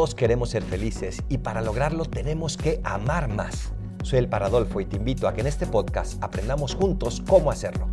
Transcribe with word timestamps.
Todos 0.00 0.14
queremos 0.14 0.48
ser 0.48 0.62
felices 0.62 1.22
y 1.28 1.36
para 1.36 1.60
lograrlo 1.60 2.06
tenemos 2.06 2.56
que 2.56 2.80
amar 2.84 3.28
más. 3.28 3.70
Soy 4.02 4.20
el 4.20 4.30
Paradolfo 4.30 4.80
y 4.80 4.86
te 4.86 4.96
invito 4.96 5.28
a 5.28 5.34
que 5.34 5.42
en 5.42 5.46
este 5.46 5.66
podcast 5.66 6.24
aprendamos 6.24 6.74
juntos 6.74 7.22
cómo 7.28 7.50
hacerlo. 7.50 7.86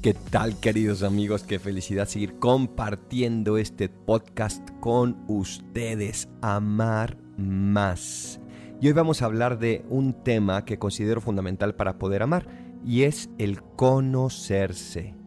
¿Qué 0.00 0.14
tal 0.14 0.60
queridos 0.60 1.02
amigos? 1.02 1.42
Qué 1.42 1.58
felicidad 1.58 2.06
seguir 2.06 2.38
compartiendo 2.38 3.58
este 3.58 3.88
podcast 3.88 4.64
con 4.78 5.24
ustedes. 5.26 6.28
Amar 6.40 7.16
más. 7.36 8.38
Y 8.80 8.86
hoy 8.86 8.92
vamos 8.92 9.22
a 9.22 9.24
hablar 9.24 9.58
de 9.58 9.84
un 9.88 10.12
tema 10.12 10.64
que 10.64 10.78
considero 10.78 11.20
fundamental 11.20 11.74
para 11.74 11.98
poder 11.98 12.22
amar 12.22 12.46
y 12.86 13.02
es 13.02 13.28
el 13.38 13.60
conocerse. 13.60 15.19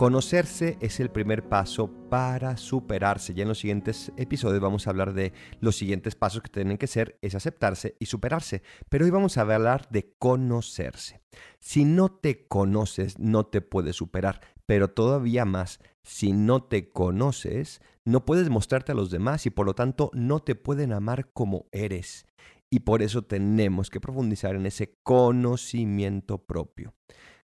Conocerse 0.00 0.78
es 0.80 0.98
el 0.98 1.10
primer 1.10 1.46
paso 1.46 1.90
para 2.08 2.56
superarse. 2.56 3.34
Ya 3.34 3.42
en 3.42 3.48
los 3.48 3.58
siguientes 3.58 4.12
episodios 4.16 4.62
vamos 4.62 4.86
a 4.86 4.90
hablar 4.92 5.12
de 5.12 5.34
los 5.60 5.76
siguientes 5.76 6.14
pasos 6.14 6.40
que 6.40 6.48
tienen 6.48 6.78
que 6.78 6.86
ser, 6.86 7.18
es 7.20 7.34
aceptarse 7.34 7.96
y 8.00 8.06
superarse. 8.06 8.62
Pero 8.88 9.04
hoy 9.04 9.10
vamos 9.10 9.36
a 9.36 9.42
hablar 9.42 9.90
de 9.90 10.14
conocerse. 10.18 11.20
Si 11.58 11.84
no 11.84 12.08
te 12.08 12.48
conoces, 12.48 13.18
no 13.18 13.44
te 13.44 13.60
puedes 13.60 13.96
superar. 13.96 14.40
Pero 14.64 14.88
todavía 14.88 15.44
más, 15.44 15.80
si 16.02 16.32
no 16.32 16.62
te 16.62 16.88
conoces, 16.88 17.82
no 18.06 18.24
puedes 18.24 18.48
mostrarte 18.48 18.92
a 18.92 18.94
los 18.94 19.10
demás 19.10 19.44
y 19.44 19.50
por 19.50 19.66
lo 19.66 19.74
tanto 19.74 20.10
no 20.14 20.40
te 20.40 20.54
pueden 20.54 20.94
amar 20.94 21.30
como 21.34 21.66
eres. 21.72 22.24
Y 22.70 22.80
por 22.80 23.02
eso 23.02 23.20
tenemos 23.20 23.90
que 23.90 24.00
profundizar 24.00 24.54
en 24.54 24.64
ese 24.64 24.98
conocimiento 25.02 26.38
propio. 26.38 26.94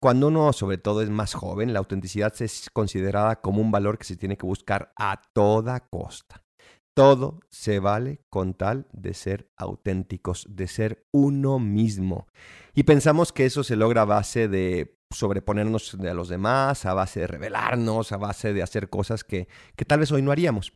Cuando 0.05 0.27
uno 0.27 0.53
sobre 0.53 0.77
todo 0.77 1.01
es 1.01 1.09
más 1.09 1.33
joven, 1.33 1.73
la 1.73 1.79
autenticidad 1.79 2.31
es 2.39 2.69
considerada 2.71 3.41
como 3.41 3.59
un 3.59 3.71
valor 3.71 3.97
que 3.97 4.03
se 4.03 4.15
tiene 4.15 4.37
que 4.37 4.45
buscar 4.45 4.93
a 4.95 5.19
toda 5.33 5.79
costa. 5.79 6.43
Todo 6.93 7.39
se 7.49 7.79
vale 7.79 8.21
con 8.29 8.53
tal 8.53 8.87
de 8.93 9.15
ser 9.15 9.49
auténticos, 9.57 10.45
de 10.47 10.67
ser 10.67 11.07
uno 11.11 11.57
mismo. 11.57 12.27
Y 12.75 12.83
pensamos 12.83 13.33
que 13.33 13.47
eso 13.47 13.63
se 13.63 13.75
logra 13.75 14.03
a 14.03 14.05
base 14.05 14.47
de 14.47 14.95
sobreponernos 15.09 15.95
a 15.95 16.13
los 16.13 16.29
demás, 16.29 16.85
a 16.85 16.93
base 16.93 17.21
de 17.21 17.27
revelarnos, 17.27 18.11
a 18.11 18.17
base 18.17 18.53
de 18.53 18.61
hacer 18.61 18.91
cosas 18.91 19.23
que, 19.23 19.47
que 19.75 19.85
tal 19.85 20.01
vez 20.01 20.11
hoy 20.11 20.21
no 20.21 20.31
haríamos. 20.31 20.71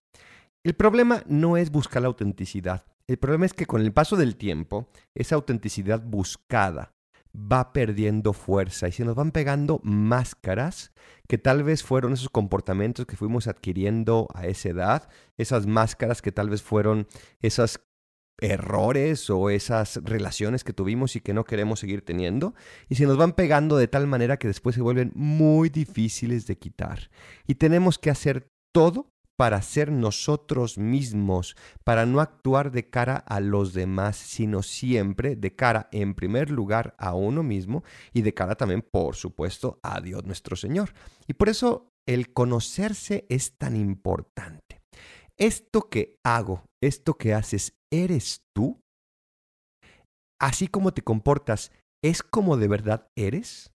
El 0.63 0.73
problema 0.73 1.21
no 1.27 1.55
es 1.55 1.69
buscar 1.69 2.01
la 2.01 2.07
autenticidad. 2.07 2.83
El 3.05 3.19
problema 3.19 3.45
es 3.45 3.53
que 3.53 3.67
con 3.67 3.81
el 3.81 3.93
paso 3.93 4.15
del 4.15 4.37
tiempo, 4.37 4.89
esa 5.13 5.35
autenticidad 5.35 6.01
buscada 6.03 6.95
va 7.35 7.73
perdiendo 7.73 8.33
fuerza 8.33 8.87
y 8.87 8.91
se 8.91 9.05
nos 9.05 9.15
van 9.15 9.31
pegando 9.31 9.79
máscaras 9.83 10.91
que 11.27 11.37
tal 11.37 11.63
vez 11.63 11.83
fueron 11.83 12.13
esos 12.13 12.29
comportamientos 12.29 13.05
que 13.05 13.15
fuimos 13.15 13.47
adquiriendo 13.47 14.27
a 14.33 14.47
esa 14.47 14.69
edad, 14.69 15.09
esas 15.37 15.67
máscaras 15.67 16.21
que 16.21 16.31
tal 16.31 16.49
vez 16.49 16.63
fueron 16.63 17.07
esos 17.41 17.79
errores 18.41 19.29
o 19.29 19.49
esas 19.49 19.97
relaciones 20.03 20.63
que 20.63 20.73
tuvimos 20.73 21.15
y 21.15 21.21
que 21.21 21.33
no 21.33 21.43
queremos 21.43 21.79
seguir 21.81 22.03
teniendo 22.03 22.55
y 22.87 22.95
se 22.95 23.05
nos 23.05 23.17
van 23.17 23.33
pegando 23.33 23.77
de 23.77 23.87
tal 23.87 24.07
manera 24.07 24.37
que 24.37 24.47
después 24.47 24.75
se 24.75 24.81
vuelven 24.81 25.11
muy 25.13 25.69
difíciles 25.69 26.47
de 26.47 26.57
quitar. 26.57 27.09
Y 27.47 27.55
tenemos 27.55 27.99
que 27.99 28.09
hacer 28.09 28.49
todo 28.73 29.11
para 29.39 29.61
ser 29.61 29.89
nosotros 29.89 30.77
mismos, 30.77 31.55
para 31.85 32.05
no 32.05 32.19
actuar 32.19 32.73
de 32.73 32.89
cara 32.89 33.15
a 33.15 33.39
los 33.39 33.71
demás, 33.71 34.17
sino 34.17 34.63
siempre 34.63 35.37
de 35.37 35.55
cara 35.55 35.87
en 35.93 36.13
primer 36.13 36.51
lugar 36.51 36.93
a 36.97 37.13
uno 37.13 37.41
mismo 37.41 37.85
y 38.11 38.21
de 38.21 38.33
cara 38.33 38.55
también, 38.55 38.81
por 38.81 39.15
supuesto, 39.15 39.79
a 39.81 40.01
Dios 40.01 40.25
nuestro 40.25 40.57
Señor. 40.57 40.93
Y 41.25 41.35
por 41.35 41.47
eso 41.47 41.93
el 42.05 42.33
conocerse 42.33 43.25
es 43.29 43.57
tan 43.57 43.77
importante. 43.77 44.81
Esto 45.37 45.89
que 45.89 46.17
hago, 46.25 46.65
esto 46.83 47.13
que 47.13 47.33
haces, 47.33 47.77
¿eres 47.93 48.41
tú? 48.53 48.81
Así 50.37 50.67
como 50.67 50.93
te 50.93 51.01
comportas, 51.01 51.71
¿es 52.03 52.23
como 52.23 52.57
de 52.57 52.67
verdad 52.67 53.07
eres? 53.15 53.71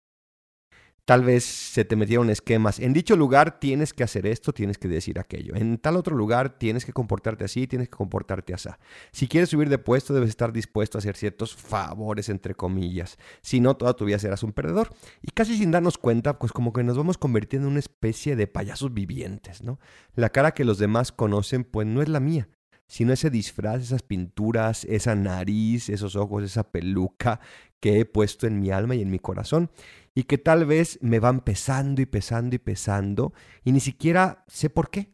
Tal 1.10 1.24
vez 1.24 1.44
se 1.44 1.86
te 1.86 1.96
metieron 1.96 2.30
esquemas. 2.30 2.78
En 2.78 2.94
dicho 2.94 3.16
lugar 3.16 3.60
tienes 3.60 3.94
que 3.96 4.04
hacer 4.04 4.28
esto, 4.28 4.54
tienes 4.54 4.78
que 4.78 4.88
decir 4.88 5.18
aquello. 5.18 5.56
En 5.56 5.80
tal 5.80 5.96
otro 5.96 6.16
lugar 6.16 6.60
tienes 6.60 6.86
que 6.86 6.94
comportarte 6.94 7.44
así, 7.44 7.66
tienes 7.66 7.90
que 7.90 7.98
comportarte 7.98 8.54
así. 8.54 8.70
Si 9.12 9.28
quieres 9.28 9.50
subir 9.50 9.70
de 9.70 9.80
puesto, 9.80 10.14
debes 10.14 10.30
estar 10.30 10.54
dispuesto 10.54 11.00
a 11.00 11.00
hacer 11.00 11.18
ciertos 11.18 11.56
favores, 11.56 12.30
entre 12.30 12.54
comillas. 12.54 13.18
Si 13.42 13.60
no, 13.60 13.76
toda 13.76 13.96
tu 13.96 14.06
vida 14.06 14.20
serás 14.20 14.44
un 14.44 14.54
perdedor. 14.54 14.90
Y 15.24 15.32
casi 15.32 15.58
sin 15.58 15.72
darnos 15.72 15.98
cuenta, 15.98 16.38
pues 16.38 16.52
como 16.52 16.74
que 16.74 16.84
nos 16.84 16.96
vamos 16.96 17.18
convirtiendo 17.18 17.68
en 17.68 17.72
una 17.72 17.80
especie 17.80 18.36
de 18.36 18.46
payasos 18.46 18.94
vivientes, 18.94 19.64
¿no? 19.64 19.80
La 20.14 20.30
cara 20.30 20.52
que 20.52 20.64
los 20.64 20.78
demás 20.78 21.12
conocen, 21.12 21.64
pues 21.64 21.88
no 21.88 22.04
es 22.04 22.10
la 22.10 22.20
mía 22.20 22.50
sino 22.90 23.14
ese 23.14 23.30
disfraz, 23.30 23.84
esas 23.84 24.02
pinturas, 24.02 24.84
esa 24.86 25.16
nariz, 25.16 25.88
esos 25.90 26.18
ojos, 26.18 26.44
esa 26.44 26.72
peluca 26.72 27.40
que 27.80 28.00
he 28.00 28.06
puesto 28.06 28.48
en 28.48 28.60
mi 28.60 28.72
alma 28.72 28.96
y 28.96 29.02
en 29.02 29.12
mi 29.12 29.20
corazón 29.20 29.70
y 30.14 30.24
que 30.24 30.38
tal 30.38 30.66
vez 30.66 31.00
me 31.02 31.20
van 31.20 31.40
pesando 31.42 32.02
y 32.02 32.06
pesando 32.06 32.56
y 32.56 32.60
pesando 32.60 33.32
y 33.64 33.72
ni 33.72 33.80
siquiera 33.80 34.44
sé 34.48 34.70
por 34.70 34.90
qué. 34.90 35.14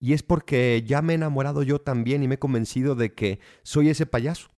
Y 0.00 0.12
es 0.12 0.22
porque 0.22 0.84
ya 0.86 1.02
me 1.02 1.12
he 1.12 1.16
enamorado 1.16 1.64
yo 1.64 1.80
también 1.80 2.22
y 2.22 2.28
me 2.28 2.36
he 2.36 2.38
convencido 2.38 2.94
de 2.94 3.14
que 3.14 3.40
soy 3.64 3.90
ese 3.90 4.06
payaso. 4.06 4.48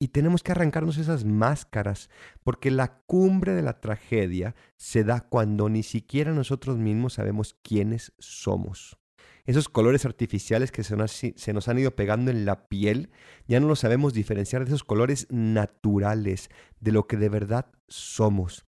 Y 0.00 0.08
tenemos 0.08 0.42
que 0.42 0.52
arrancarnos 0.52 0.98
esas 0.98 1.24
máscaras, 1.24 2.10
porque 2.42 2.70
la 2.70 3.02
cumbre 3.06 3.52
de 3.52 3.62
la 3.62 3.80
tragedia 3.80 4.56
se 4.76 5.04
da 5.04 5.20
cuando 5.20 5.68
ni 5.68 5.84
siquiera 5.84 6.32
nosotros 6.32 6.76
mismos 6.78 7.14
sabemos 7.14 7.54
quiénes 7.62 8.12
somos. 8.18 8.99
Esos 9.46 9.68
colores 9.68 10.04
artificiales 10.04 10.70
que 10.72 10.84
se 10.84 10.96
nos, 10.96 11.68
han 11.68 11.78
ido 11.78 11.96
pegando 11.96 12.30
en 12.30 12.44
la 12.44 12.68
piel, 12.68 13.10
ya 13.46 13.60
no 13.60 13.68
los 13.68 13.80
sabemos 13.80 14.12
diferenciar 14.12 14.64
de 14.64 14.70
esos 14.70 14.84
colores 14.84 15.26
naturales, 15.30 16.50
de 16.80 16.92
lo 16.92 17.06
que 17.06 17.16
de 17.16 17.28
verdad 17.28 17.66
somos. 17.88 18.66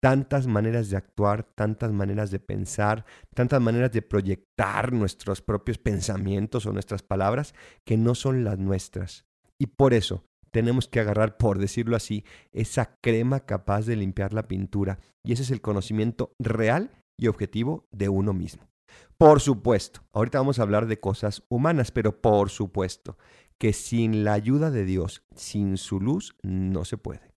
Tantas 0.00 0.46
maneras 0.46 0.90
de 0.90 0.96
actuar, 0.96 1.42
tantas 1.42 1.92
maneras 1.92 2.30
de 2.30 2.38
pensar, 2.38 3.04
tantas 3.34 3.60
maneras 3.60 3.90
de 3.90 4.02
proyectar 4.02 4.92
nuestros 4.92 5.42
propios 5.42 5.78
pensamientos 5.78 6.66
o 6.66 6.72
nuestras 6.72 7.02
palabras 7.02 7.54
que 7.84 7.96
no 7.96 8.14
son 8.14 8.44
las 8.44 8.58
nuestras. 8.58 9.26
Y 9.58 9.66
por 9.66 9.94
eso 9.94 10.24
tenemos 10.50 10.88
que 10.88 11.00
agarrar, 11.00 11.36
por 11.36 11.58
decirlo 11.58 11.96
así, 11.96 12.24
esa 12.52 12.96
crema 13.00 13.40
capaz 13.40 13.86
de 13.86 13.96
limpiar 13.96 14.32
la 14.32 14.46
pintura. 14.46 14.98
Y 15.24 15.32
ese 15.32 15.42
es 15.42 15.50
el 15.50 15.60
conocimiento 15.60 16.32
real 16.38 16.90
y 17.18 17.26
objetivo 17.26 17.88
de 17.90 18.08
uno 18.08 18.32
mismo. 18.32 18.68
Por 19.16 19.40
supuesto, 19.40 20.02
ahorita 20.12 20.38
vamos 20.38 20.58
a 20.58 20.62
hablar 20.62 20.86
de 20.86 21.00
cosas 21.00 21.42
humanas, 21.48 21.90
pero 21.90 22.20
por 22.20 22.50
supuesto 22.50 23.18
que 23.58 23.72
sin 23.72 24.24
la 24.24 24.32
ayuda 24.32 24.70
de 24.70 24.84
Dios, 24.84 25.24
sin 25.34 25.76
su 25.76 26.00
luz, 26.00 26.36
no 26.42 26.84
se 26.84 26.96
puede. 26.96 27.28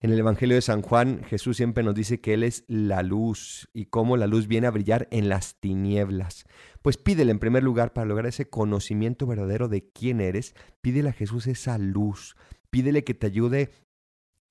En 0.00 0.12
el 0.12 0.18
Evangelio 0.20 0.54
de 0.54 0.62
San 0.62 0.80
Juan, 0.80 1.24
Jesús 1.24 1.56
siempre 1.56 1.82
nos 1.82 1.94
dice 1.94 2.20
que 2.20 2.34
Él 2.34 2.44
es 2.44 2.64
la 2.68 3.02
luz 3.02 3.68
y 3.72 3.86
cómo 3.86 4.16
la 4.16 4.28
luz 4.28 4.46
viene 4.46 4.68
a 4.68 4.70
brillar 4.70 5.08
en 5.10 5.28
las 5.28 5.58
tinieblas. 5.58 6.44
Pues 6.82 6.96
pídele 6.96 7.32
en 7.32 7.40
primer 7.40 7.64
lugar 7.64 7.92
para 7.92 8.06
lograr 8.06 8.26
ese 8.26 8.48
conocimiento 8.48 9.26
verdadero 9.26 9.66
de 9.66 9.88
quién 9.90 10.20
eres, 10.20 10.54
pídele 10.82 11.08
a 11.08 11.14
Jesús 11.14 11.48
esa 11.48 11.78
luz, 11.78 12.36
pídele 12.70 13.02
que 13.02 13.14
te 13.14 13.26
ayude 13.26 13.72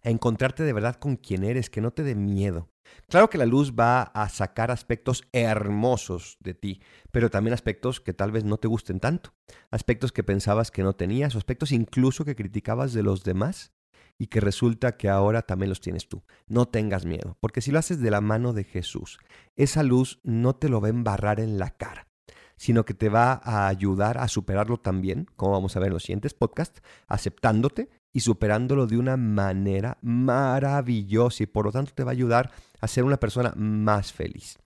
a 0.07 0.09
encontrarte 0.09 0.63
de 0.63 0.71
verdad 0.73 0.95
con 0.95 1.17
quién 1.17 1.43
eres, 1.43 1.69
que 1.69 1.81
no 1.81 1.91
te 1.91 2.03
dé 2.03 2.15
miedo. 2.15 2.69
Claro 3.09 3.29
que 3.29 3.37
la 3.37 3.45
luz 3.45 3.73
va 3.77 4.03
a 4.03 4.29
sacar 4.29 4.71
aspectos 4.71 5.27
hermosos 5.33 6.37
de 6.39 6.53
ti, 6.53 6.81
pero 7.11 7.29
también 7.29 7.53
aspectos 7.53 7.99
que 7.99 8.13
tal 8.13 8.31
vez 8.31 8.45
no 8.45 8.57
te 8.57 8.69
gusten 8.69 9.01
tanto, 9.01 9.33
aspectos 9.69 10.13
que 10.13 10.23
pensabas 10.23 10.71
que 10.71 10.83
no 10.83 10.93
tenías, 10.93 11.35
aspectos 11.35 11.73
incluso 11.73 12.23
que 12.23 12.37
criticabas 12.37 12.93
de 12.93 13.03
los 13.03 13.25
demás 13.25 13.73
y 14.17 14.27
que 14.27 14.39
resulta 14.39 14.95
que 14.95 15.09
ahora 15.09 15.41
también 15.41 15.69
los 15.69 15.81
tienes 15.81 16.07
tú. 16.07 16.23
No 16.47 16.69
tengas 16.69 17.05
miedo, 17.05 17.37
porque 17.41 17.59
si 17.59 17.71
lo 17.71 17.79
haces 17.79 17.99
de 17.99 18.09
la 18.09 18.21
mano 18.21 18.53
de 18.53 18.63
Jesús, 18.63 19.19
esa 19.57 19.83
luz 19.83 20.21
no 20.23 20.55
te 20.55 20.69
lo 20.69 20.79
va 20.79 20.87
a 20.87 20.91
embarrar 20.91 21.41
en 21.41 21.59
la 21.59 21.71
cara, 21.71 22.07
sino 22.55 22.85
que 22.85 22.93
te 22.93 23.09
va 23.09 23.41
a 23.43 23.67
ayudar 23.67 24.17
a 24.17 24.29
superarlo 24.29 24.77
también, 24.77 25.27
como 25.35 25.51
vamos 25.51 25.75
a 25.75 25.79
ver 25.79 25.87
en 25.87 25.95
los 25.95 26.03
siguientes 26.03 26.33
podcasts, 26.33 26.81
aceptándote 27.07 27.89
y 28.17 28.21
superándolo 28.21 28.87
de 28.87 28.97
una 28.97 29.15
manera 29.15 29.99
maravillosa 30.01 31.43
y 31.43 31.45
por 31.45 31.65
lo 31.65 31.71
tanto 31.71 31.91
te 31.93 32.03
va 32.03 32.09
a 32.09 32.13
ayudar 32.13 32.51
a 32.81 32.87
ser 32.87 33.03
una 33.03 33.17
persona 33.17 33.53
más 33.55 34.11
feliz. 34.11 34.57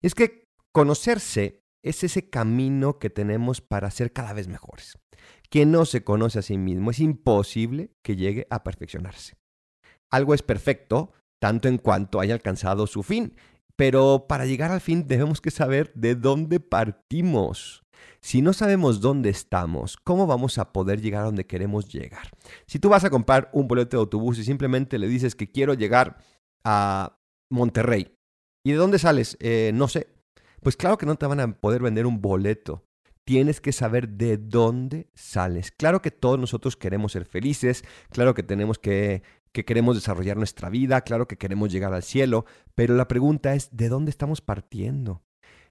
Y 0.00 0.06
es 0.06 0.14
que 0.14 0.48
conocerse 0.72 1.60
es 1.82 2.02
ese 2.02 2.30
camino 2.30 2.98
que 2.98 3.10
tenemos 3.10 3.60
para 3.60 3.90
ser 3.90 4.14
cada 4.14 4.32
vez 4.32 4.48
mejores. 4.48 4.96
Quien 5.50 5.70
no 5.70 5.84
se 5.84 6.02
conoce 6.02 6.38
a 6.38 6.42
sí 6.42 6.56
mismo 6.56 6.92
es 6.92 6.98
imposible 6.98 7.90
que 8.02 8.16
llegue 8.16 8.46
a 8.48 8.64
perfeccionarse. 8.64 9.34
Algo 10.10 10.32
es 10.32 10.40
perfecto 10.40 11.12
tanto 11.38 11.68
en 11.68 11.76
cuanto 11.76 12.20
haya 12.20 12.32
alcanzado 12.32 12.86
su 12.86 13.02
fin, 13.02 13.36
pero 13.76 14.24
para 14.26 14.46
llegar 14.46 14.72
al 14.72 14.80
fin 14.80 15.06
debemos 15.06 15.42
que 15.42 15.50
saber 15.50 15.92
de 15.94 16.14
dónde 16.14 16.58
partimos. 16.58 17.83
Si 18.20 18.42
no 18.42 18.52
sabemos 18.52 19.00
dónde 19.00 19.30
estamos, 19.30 19.96
¿cómo 19.96 20.26
vamos 20.26 20.58
a 20.58 20.72
poder 20.72 21.00
llegar 21.00 21.22
a 21.22 21.26
donde 21.26 21.46
queremos 21.46 21.88
llegar? 21.88 22.30
Si 22.66 22.78
tú 22.78 22.88
vas 22.88 23.04
a 23.04 23.10
comprar 23.10 23.50
un 23.52 23.68
boleto 23.68 23.96
de 23.96 24.02
autobús 24.02 24.38
y 24.38 24.44
simplemente 24.44 24.98
le 24.98 25.08
dices 25.08 25.34
que 25.34 25.50
quiero 25.50 25.74
llegar 25.74 26.18
a 26.64 27.18
Monterrey, 27.50 28.16
¿y 28.64 28.72
de 28.72 28.76
dónde 28.76 28.98
sales? 28.98 29.36
Eh, 29.40 29.72
no 29.74 29.88
sé. 29.88 30.08
Pues 30.62 30.76
claro 30.76 30.96
que 30.96 31.06
no 31.06 31.16
te 31.16 31.26
van 31.26 31.40
a 31.40 31.60
poder 31.60 31.82
vender 31.82 32.06
un 32.06 32.22
boleto. 32.22 32.86
Tienes 33.24 33.60
que 33.60 33.72
saber 33.72 34.08
de 34.08 34.36
dónde 34.38 35.08
sales. 35.14 35.70
Claro 35.70 36.02
que 36.02 36.10
todos 36.10 36.38
nosotros 36.38 36.76
queremos 36.76 37.12
ser 37.12 37.24
felices, 37.24 37.84
claro 38.10 38.34
que 38.34 38.42
tenemos 38.42 38.78
que 38.78 39.22
que 39.54 39.64
queremos 39.64 39.94
desarrollar 39.94 40.36
nuestra 40.36 40.68
vida, 40.68 41.02
claro 41.02 41.28
que 41.28 41.38
queremos 41.38 41.70
llegar 41.70 41.94
al 41.94 42.02
cielo, 42.02 42.44
pero 42.74 42.96
la 42.96 43.06
pregunta 43.06 43.54
es, 43.54 43.74
¿de 43.74 43.88
dónde 43.88 44.10
estamos 44.10 44.40
partiendo? 44.40 45.22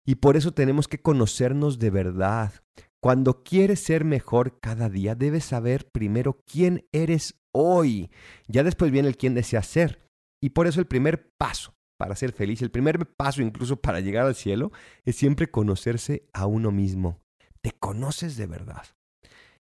Y 0.06 0.16
por 0.16 0.38
eso 0.38 0.54
tenemos 0.54 0.88
que 0.88 1.02
conocernos 1.02 1.80
de 1.80 1.90
verdad. 1.90 2.54
Cuando 3.00 3.44
quieres 3.44 3.82
ser 3.82 4.06
mejor 4.06 4.60
cada 4.60 4.90
día, 4.90 5.16
debes 5.16 5.46
saber 5.46 5.92
primero 5.92 6.42
quién 6.46 6.88
eres 6.92 7.42
hoy. 7.52 8.10
Ya 8.48 8.64
después 8.64 8.92
viene 8.92 9.08
el 9.08 9.18
quién 9.18 9.34
deseas 9.34 9.68
ser. 9.68 10.10
Y 10.42 10.50
por 10.50 10.68
eso 10.68 10.80
el 10.80 10.88
primer 10.88 11.32
paso 11.38 11.76
para 11.98 12.16
ser 12.16 12.34
feliz, 12.34 12.62
el 12.62 12.72
primer 12.72 13.06
paso 13.16 13.42
incluso 13.42 13.78
para 13.78 14.02
llegar 14.02 14.26
al 14.26 14.36
cielo, 14.36 14.72
es 15.06 15.16
siempre 15.16 15.50
conocerse 15.50 16.28
a 16.34 16.48
uno 16.48 16.72
mismo. 16.72 17.22
Te 17.62 17.72
conoces 17.72 18.36
de 18.36 18.46
verdad. 18.46 18.84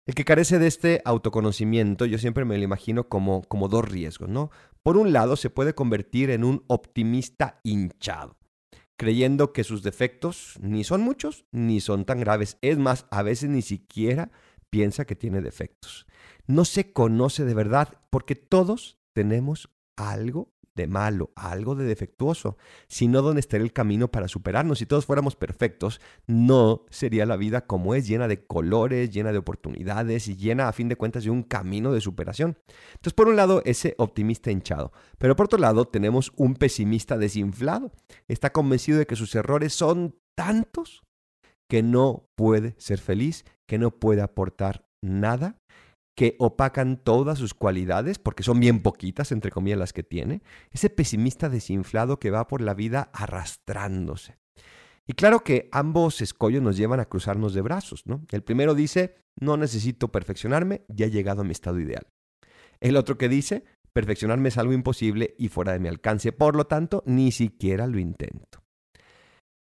El 0.07 0.15
que 0.15 0.25
carece 0.25 0.59
de 0.59 0.67
este 0.67 1.01
autoconocimiento, 1.05 2.05
yo 2.07 2.19
siempre 2.19 2.45
me 2.45 2.59
lo 2.59 2.65
imagino 2.65 3.09
como, 3.09 3.43
como 3.43 3.69
dos 3.69 3.89
riesgos, 3.89 4.29
¿no? 4.29 4.51
Por 4.83 4.97
un 4.97 5.13
lado, 5.13 5.37
se 5.37 5.49
puede 5.49 5.75
convertir 5.75 6.31
en 6.31 6.45
un 6.45 6.65
optimista 6.67 7.61
hinchado, 7.63 8.37
creyendo 8.97 9.53
que 9.53 9.65
sus 9.65 9.83
defectos 9.83 10.59
ni 10.61 10.85
son 10.85 11.01
muchos 11.03 11.45
ni 11.51 11.81
son 11.81 12.05
tan 12.05 12.21
graves. 12.21 12.59
Es 12.61 12.79
más, 12.79 13.07
a 13.11 13.23
veces 13.23 13.51
ni 13.51 13.63
siquiera 13.63 14.31
piensa 14.71 15.05
que 15.05 15.17
tiene 15.17 15.41
defectos. 15.41 16.07
No 16.47 16.65
se 16.65 16.93
conoce 16.93 17.45
de 17.45 17.55
verdad 17.55 18.01
porque 18.11 18.35
todos 18.35 18.99
tenemos 19.13 19.71
algo 19.97 20.55
de 20.75 20.87
malo, 20.87 21.31
algo 21.37 21.75
de 21.75 21.85
defectuoso, 21.85 22.57
sino 22.89 23.23
dónde 23.23 23.41
estaría 23.41 23.65
el 23.65 23.73
camino 23.73 24.11
para 24.11 24.29
superarnos. 24.29 24.79
Si 24.79 24.87
todos 24.87 25.07
fuéramos 25.07 25.37
perfectos, 25.37 26.01
no 26.27 26.85
sería 26.91 27.27
la 27.27 27.37
vida 27.37 27.67
como 27.67 27.95
es, 27.95 28.07
llena 28.07 28.29
de 28.29 28.45
colores, 28.45 29.11
llena 29.11 29.33
de 29.33 29.39
oportunidades 29.39 30.29
y 30.29 30.37
llena 30.37 30.69
a 30.69 30.73
fin 30.73 30.89
de 30.89 30.97
cuentas 30.97 31.25
de 31.25 31.31
un 31.31 31.43
camino 31.43 31.93
de 31.93 32.01
superación. 32.01 32.59
Entonces, 32.95 33.15
por 33.15 33.29
un 33.29 33.37
lado, 33.37 33.63
ese 33.65 33.95
optimista 33.99 34.51
hinchado, 34.51 34.93
pero 35.19 35.37
por 35.37 35.47
otro 35.47 35.59
lado, 35.59 35.87
tenemos 35.87 36.33
un 36.37 36.55
pesimista 36.55 37.17
desinflado. 37.17 37.93
Está 38.27 38.53
convencido 38.53 38.99
de 38.99 39.07
que 39.07 39.17
sus 39.17 39.35
errores 39.35 39.75
son 39.75 40.17
tantos 40.35 41.03
que 41.69 41.83
no 41.83 42.29
puede 42.35 42.75
ser 42.79 42.99
feliz, 42.99 43.45
que 43.67 43.79
no 43.79 43.93
puede 43.93 44.23
aportar 44.23 44.87
nada 45.01 45.61
que 46.17 46.37
opacan 46.39 46.97
todas 46.97 47.39
sus 47.39 47.55
cualidades, 47.55 48.19
porque 48.19 48.43
son 48.43 48.61
bien 48.61 48.81
poquitas, 48.81 49.33
entre 49.33 49.51
comillas, 49.51 49.79
las 49.79 49.93
que 49.93 50.05
tiene, 50.05 50.43
ese 50.71 50.91
pesimista 50.91 51.49
desinflado 51.49 52.19
que 52.19 52.31
va 52.31 52.47
por 52.47 52.61
la 52.61 52.75
vida 52.75 53.11
arrastrándose. 53.13 54.39
Y 55.07 55.15
claro 55.15 55.41
que 55.41 55.69
ambos 55.73 56.21
escollos 56.23 56.63
nos 56.63 56.77
llevan 56.77 57.01
a 57.01 57.07
cruzarnos 57.07 57.53
de 57.53 57.61
brazos, 57.61 58.07
¿no? 58.07 58.25
El 58.31 58.43
primero 58.43 58.75
dice, 58.75 59.17
no 59.39 59.57
necesito 59.57 60.11
perfeccionarme, 60.11 60.85
ya 60.89 61.07
he 61.07 61.11
llegado 61.11 61.43
a 61.43 61.45
mi 61.45 61.53
estado 61.53 61.79
ideal. 61.79 62.07
El 62.81 62.97
otro 62.97 63.19
que 63.19 63.29
dice, 63.29 63.65
perfeccionarme 63.93 64.49
es 64.49 64.59
algo 64.59 64.73
imposible 64.73 65.35
y 65.39 65.49
fuera 65.49 65.73
de 65.73 65.81
mi 65.81 65.89
alcance, 65.89 66.33
por 66.33 66.57
lo 66.57 66.67
tanto, 66.67 67.03
ni 67.07 67.33
siquiera 67.33 67.87
lo 67.87 67.99
intento. 67.99 68.63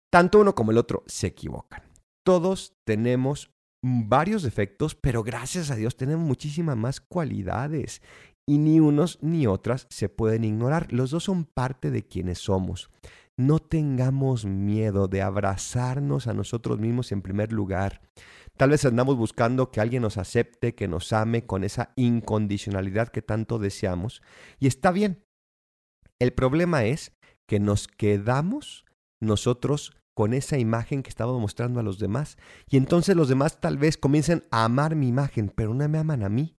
Tanto 0.09 0.39
uno 0.39 0.55
como 0.55 0.71
el 0.71 0.77
otro 0.77 1.03
se 1.05 1.27
equivocan. 1.27 1.83
Todos 2.23 2.73
tenemos 2.85 3.51
varios 3.83 4.43
defectos, 4.43 4.95
pero 4.95 5.23
gracias 5.23 5.71
a 5.71 5.75
Dios 5.75 5.95
tenemos 5.95 6.25
muchísimas 6.25 6.77
más 6.77 6.99
cualidades 7.01 8.01
y 8.47 8.57
ni 8.57 8.79
unos 8.79 9.19
ni 9.21 9.45
otras 9.45 9.87
se 9.89 10.09
pueden 10.09 10.43
ignorar. 10.43 10.91
Los 10.91 11.11
dos 11.11 11.25
son 11.25 11.45
parte 11.45 11.91
de 11.91 12.07
quienes 12.07 12.39
somos. 12.39 12.89
No 13.37 13.59
tengamos 13.59 14.45
miedo 14.45 15.07
de 15.07 15.21
abrazarnos 15.21 16.27
a 16.27 16.33
nosotros 16.33 16.79
mismos 16.79 17.11
en 17.11 17.21
primer 17.21 17.51
lugar. 17.51 18.01
Tal 18.55 18.71
vez 18.71 18.83
andamos 18.85 19.15
buscando 19.15 19.69
que 19.69 19.81
alguien 19.81 20.01
nos 20.01 20.17
acepte, 20.17 20.73
que 20.73 20.87
nos 20.87 21.13
ame 21.13 21.45
con 21.45 21.63
esa 21.63 21.93
incondicionalidad 21.95 23.09
que 23.09 23.21
tanto 23.21 23.59
deseamos. 23.59 24.23
Y 24.59 24.65
está 24.65 24.91
bien. 24.91 25.23
El 26.19 26.33
problema 26.33 26.85
es 26.85 27.11
que 27.47 27.59
nos 27.59 27.87
quedamos 27.87 28.85
nosotros 29.21 29.96
con 30.17 30.33
esa 30.33 30.57
imagen 30.57 31.03
que 31.03 31.11
estaba 31.11 31.37
mostrando 31.37 31.79
a 31.79 31.83
los 31.83 31.99
demás. 31.99 32.39
Y 32.67 32.77
entonces 32.77 33.15
los 33.15 33.29
demás 33.29 33.61
tal 33.61 33.77
vez 33.77 33.97
comiencen 33.97 34.45
a 34.49 34.65
amar 34.65 34.95
mi 34.95 35.07
imagen, 35.07 35.53
pero 35.55 35.75
no 35.75 35.87
me 35.87 35.99
aman 35.99 36.23
a 36.23 36.29
mí. 36.29 36.57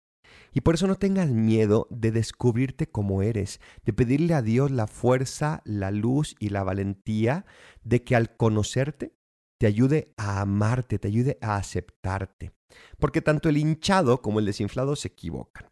Y 0.53 0.61
por 0.61 0.75
eso 0.75 0.85
no 0.85 0.93
tengas 0.93 1.31
miedo 1.31 1.87
de 1.89 2.11
descubrirte 2.11 2.85
como 2.85 3.23
eres, 3.23 3.59
de 3.83 3.93
pedirle 3.93 4.35
a 4.35 4.43
Dios 4.43 4.69
la 4.69 4.85
fuerza, 4.85 5.63
la 5.65 5.89
luz 5.89 6.35
y 6.39 6.49
la 6.49 6.63
valentía 6.63 7.47
de 7.81 8.03
que 8.03 8.15
al 8.15 8.37
conocerte 8.37 9.15
te 9.59 9.65
ayude 9.65 10.13
a 10.17 10.41
amarte, 10.41 10.99
te 10.99 11.07
ayude 11.07 11.39
a 11.41 11.55
aceptarte. 11.55 12.51
Porque 12.99 13.23
tanto 13.23 13.49
el 13.49 13.57
hinchado 13.57 14.21
como 14.21 14.37
el 14.37 14.45
desinflado 14.45 14.95
se 14.95 15.07
equivocan. 15.07 15.67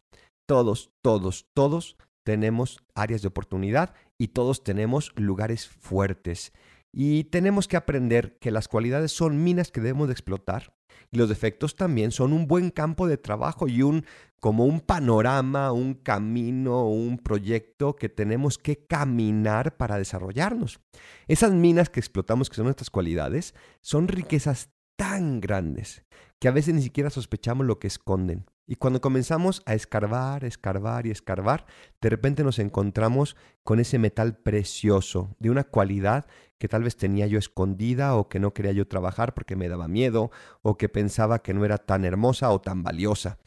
Todos, 0.47 0.91
todos, 1.03 1.51
todos 1.53 1.97
tenemos 2.23 2.79
áreas 2.95 3.21
de 3.21 3.27
oportunidad 3.27 3.93
y 4.17 4.29
todos 4.29 4.63
tenemos 4.63 5.11
lugares 5.17 5.67
fuertes. 5.67 6.51
Y 6.97 7.25
tenemos 7.25 7.67
que 7.67 7.75
aprender 7.75 8.37
que 8.39 8.51
las 8.51 8.69
cualidades 8.69 9.11
son 9.11 9.43
minas 9.43 9.69
que 9.69 9.81
debemos 9.81 10.07
de 10.07 10.13
explotar 10.13 10.73
y 11.11 11.17
los 11.17 11.27
defectos 11.27 11.75
también 11.75 12.11
son 12.11 12.31
un 12.31 12.47
buen 12.47 12.69
campo 12.69 13.05
de 13.05 13.17
trabajo 13.17 13.67
y 13.67 13.81
un 13.81 14.05
como 14.39 14.63
un 14.63 14.79
panorama, 14.79 15.73
un 15.73 15.95
camino, 15.95 16.87
un 16.87 17.17
proyecto 17.17 17.97
que 17.97 18.07
tenemos 18.07 18.57
que 18.57 18.85
caminar 18.85 19.75
para 19.75 19.97
desarrollarnos. 19.97 20.79
Esas 21.27 21.51
minas 21.51 21.89
que 21.89 21.99
explotamos, 21.99 22.49
que 22.49 22.55
son 22.55 22.65
nuestras 22.65 22.89
cualidades, 22.89 23.55
son 23.81 24.07
riquezas 24.07 24.69
tan 24.95 25.41
grandes 25.41 26.05
que 26.39 26.47
a 26.47 26.51
veces 26.51 26.75
ni 26.75 26.81
siquiera 26.81 27.09
sospechamos 27.09 27.65
lo 27.65 27.77
que 27.77 27.87
esconden. 27.87 28.45
Y 28.67 28.77
cuando 28.77 28.99
comenzamos 28.99 29.61
a 29.65 29.75
escarbar, 29.75 30.43
escarbar 30.43 31.05
y 31.05 31.11
escarbar, 31.11 31.65
de 32.01 32.09
repente 32.09 32.43
nos 32.43 32.57
encontramos 32.57 33.35
con 33.63 33.79
ese 33.79 33.99
metal 33.99 34.37
precioso, 34.37 35.35
de 35.39 35.51
una 35.51 35.63
cualidad 35.63 36.25
que 36.57 36.67
tal 36.67 36.83
vez 36.83 36.97
tenía 36.97 37.27
yo 37.27 37.37
escondida 37.37 38.15
o 38.15 38.27
que 38.27 38.39
no 38.39 38.53
quería 38.53 38.71
yo 38.71 38.87
trabajar 38.87 39.33
porque 39.33 39.55
me 39.55 39.69
daba 39.69 39.87
miedo 39.87 40.31
o 40.63 40.77
que 40.77 40.89
pensaba 40.89 41.43
que 41.43 41.53
no 41.53 41.63
era 41.63 41.77
tan 41.77 42.05
hermosa 42.05 42.51
o 42.51 42.59
tan 42.59 42.81
valiosa. 42.81 43.37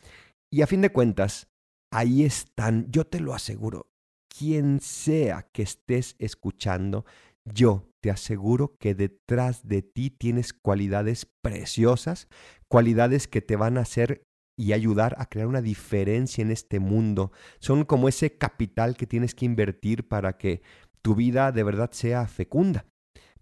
Y 0.51 0.63
a 0.63 0.67
fin 0.69 0.83
de 0.83 0.93
cuentas, 0.93 1.49
ahí 1.91 2.25
están, 2.25 2.87
yo 2.91 3.05
te 3.05 3.19
lo 3.19 3.35
aseguro, 3.35 3.91
quien 4.29 4.81
sea 4.81 5.49
que 5.53 5.63
estés 5.63 6.15
escuchando, 6.19 7.05
yo 7.45 7.89
te 8.01 8.11
aseguro 8.11 8.77
que 8.79 8.95
detrás 8.95 9.67
de 9.67 9.83
ti 9.83 10.11
tienes 10.11 10.53
cualidades 10.53 11.27
preciosas, 11.43 12.29
cualidades 12.69 13.27
que 13.27 13.41
te 13.41 13.57
van 13.57 13.79
a 13.79 13.83
hacer 13.83 14.28
y 14.59 14.73
ayudar 14.73 15.15
a 15.19 15.27
crear 15.27 15.47
una 15.47 15.63
diferencia 15.63 16.43
en 16.43 16.51
este 16.51 16.81
mundo. 16.81 17.31
Son 17.61 17.85
como 17.85 18.09
ese 18.09 18.37
capital 18.37 18.97
que 18.97 19.07
tienes 19.07 19.35
que 19.35 19.47
invertir 19.47 20.09
para 20.09 20.37
que 20.37 20.63
tu 21.01 21.15
vida 21.15 21.53
de 21.53 21.63
verdad 21.63 21.91
sea 21.93 22.27
fecunda. 22.27 22.85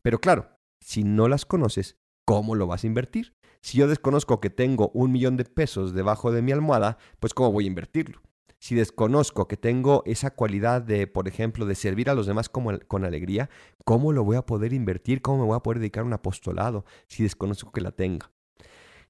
Pero 0.02 0.20
claro, 0.20 0.50
si 0.80 1.04
no 1.04 1.26
las 1.26 1.46
conoces, 1.46 1.98
¿cómo 2.26 2.54
lo 2.54 2.66
vas 2.66 2.84
a 2.84 2.86
invertir? 2.86 3.34
Si 3.62 3.78
yo 3.78 3.88
desconozco 3.88 4.40
que 4.40 4.50
tengo 4.50 4.90
un 4.92 5.10
millón 5.10 5.38
de 5.38 5.46
pesos 5.46 5.94
debajo 5.94 6.30
de 6.30 6.42
mi 6.42 6.52
almohada, 6.52 6.98
pues 7.18 7.32
¿cómo 7.32 7.50
voy 7.50 7.64
a 7.64 7.68
invertirlo? 7.68 8.20
Si 8.58 8.74
desconozco 8.74 9.48
que 9.48 9.56
tengo 9.56 10.02
esa 10.04 10.32
cualidad 10.32 10.82
de, 10.82 11.06
por 11.06 11.28
ejemplo, 11.28 11.64
de 11.64 11.74
servir 11.74 12.10
a 12.10 12.14
los 12.14 12.26
demás 12.26 12.50
con 12.50 13.04
alegría, 13.04 13.48
¿cómo 13.84 14.12
lo 14.12 14.22
voy 14.22 14.36
a 14.36 14.44
poder 14.44 14.74
invertir? 14.74 15.22
¿Cómo 15.22 15.38
me 15.38 15.46
voy 15.46 15.56
a 15.56 15.62
poder 15.62 15.78
dedicar 15.78 16.02
a 16.02 16.06
un 16.06 16.12
apostolado 16.12 16.84
si 17.08 17.22
desconozco 17.22 17.72
que 17.72 17.80
la 17.80 17.92
tenga? 17.92 18.35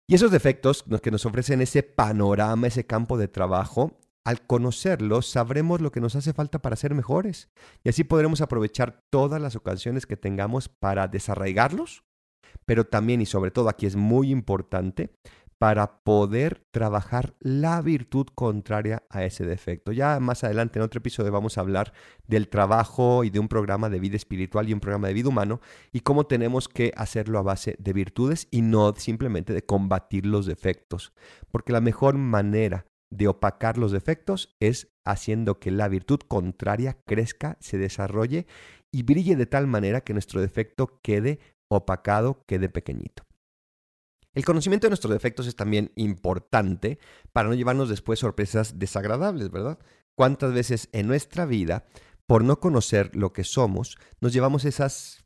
Y 0.08 0.14
esos 0.14 0.30
defectos 0.30 0.84
que 1.02 1.10
nos 1.10 1.26
ofrecen 1.26 1.60
ese 1.60 1.82
panorama, 1.82 2.68
ese 2.68 2.86
campo 2.86 3.18
de 3.18 3.26
trabajo, 3.26 3.98
al 4.24 4.46
conocerlos 4.46 5.26
sabremos 5.26 5.80
lo 5.80 5.90
que 5.90 6.00
nos 6.00 6.14
hace 6.14 6.32
falta 6.32 6.60
para 6.60 6.76
ser 6.76 6.94
mejores. 6.94 7.48
Y 7.82 7.88
así 7.88 8.04
podremos 8.04 8.40
aprovechar 8.40 9.02
todas 9.10 9.40
las 9.40 9.56
ocasiones 9.56 10.06
que 10.06 10.16
tengamos 10.16 10.68
para 10.68 11.08
desarraigarlos, 11.08 12.04
pero 12.64 12.84
también 12.84 13.20
y 13.20 13.26
sobre 13.26 13.50
todo 13.50 13.68
aquí 13.68 13.86
es 13.86 13.96
muy 13.96 14.30
importante, 14.30 15.10
para 15.58 16.02
poder 16.02 16.62
trabajar 16.70 17.34
la 17.40 17.80
virtud 17.80 18.26
contraria 18.34 19.02
a 19.08 19.24
ese 19.24 19.44
defecto. 19.46 19.92
Ya 19.92 20.20
más 20.20 20.44
adelante 20.44 20.78
en 20.78 20.84
otro 20.84 20.98
episodio 20.98 21.32
vamos 21.32 21.56
a 21.56 21.62
hablar 21.62 21.92
del 22.26 22.48
trabajo 22.48 23.24
y 23.24 23.30
de 23.30 23.38
un 23.38 23.48
programa 23.48 23.88
de 23.88 24.00
vida 24.00 24.16
espiritual 24.16 24.68
y 24.68 24.74
un 24.74 24.80
programa 24.80 25.08
de 25.08 25.14
vida 25.14 25.28
humano 25.28 25.60
y 25.92 26.00
cómo 26.00 26.26
tenemos 26.26 26.68
que 26.68 26.92
hacerlo 26.96 27.38
a 27.38 27.42
base 27.42 27.76
de 27.78 27.92
virtudes 27.92 28.48
y 28.50 28.62
no 28.62 28.94
simplemente 28.96 29.52
de 29.52 29.64
combatir 29.64 30.26
los 30.26 30.46
defectos. 30.46 31.12
Porque 31.50 31.72
la 31.72 31.80
mejor 31.80 32.16
manera 32.16 32.86
de 33.10 33.28
opacar 33.28 33.78
los 33.78 33.92
defectos 33.92 34.54
es 34.60 34.88
haciendo 35.04 35.58
que 35.58 35.70
la 35.70 35.88
virtud 35.88 36.20
contraria 36.26 36.98
crezca, 37.06 37.56
se 37.60 37.78
desarrolle 37.78 38.46
y 38.92 39.04
brille 39.04 39.36
de 39.36 39.46
tal 39.46 39.66
manera 39.66 40.02
que 40.02 40.12
nuestro 40.12 40.40
defecto 40.40 41.00
quede 41.02 41.38
opacado, 41.68 42.44
quede 42.46 42.68
pequeñito. 42.68 43.24
El 44.36 44.44
conocimiento 44.44 44.86
de 44.86 44.90
nuestros 44.90 45.14
defectos 45.14 45.46
es 45.46 45.56
también 45.56 45.92
importante 45.96 46.98
para 47.32 47.48
no 47.48 47.54
llevarnos 47.54 47.88
después 47.88 48.18
sorpresas 48.18 48.78
desagradables, 48.78 49.50
¿verdad? 49.50 49.78
¿Cuántas 50.14 50.52
veces 50.52 50.90
en 50.92 51.06
nuestra 51.06 51.46
vida, 51.46 51.86
por 52.26 52.44
no 52.44 52.60
conocer 52.60 53.16
lo 53.16 53.32
que 53.32 53.44
somos, 53.44 53.96
nos 54.20 54.34
llevamos 54.34 54.66
esas 54.66 55.24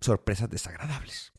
sorpresas 0.00 0.50
desagradables? 0.50 1.32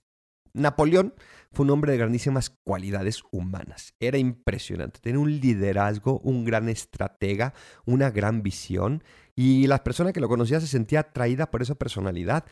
Napoleón 0.53 1.13
fue 1.51 1.65
un 1.65 1.71
hombre 1.71 1.91
de 1.91 1.97
grandísimas 1.97 2.51
cualidades 2.65 3.21
humanas. 3.33 3.95
Era 3.99 4.17
impresionante. 4.17 5.01
Tenía 5.01 5.19
un 5.19 5.41
liderazgo, 5.41 6.21
un 6.21 6.45
gran 6.45 6.69
estratega, 6.69 7.53
una 7.85 8.11
gran 8.11 8.43
visión. 8.43 9.03
Y 9.35 9.67
la 9.67 9.83
persona 9.83 10.13
que 10.13 10.21
lo 10.21 10.29
conocía 10.29 10.61
se 10.61 10.67
sentía 10.67 11.01
atraída 11.01 11.51
por 11.51 11.61
esa 11.61 11.75
personalidad. 11.75 12.45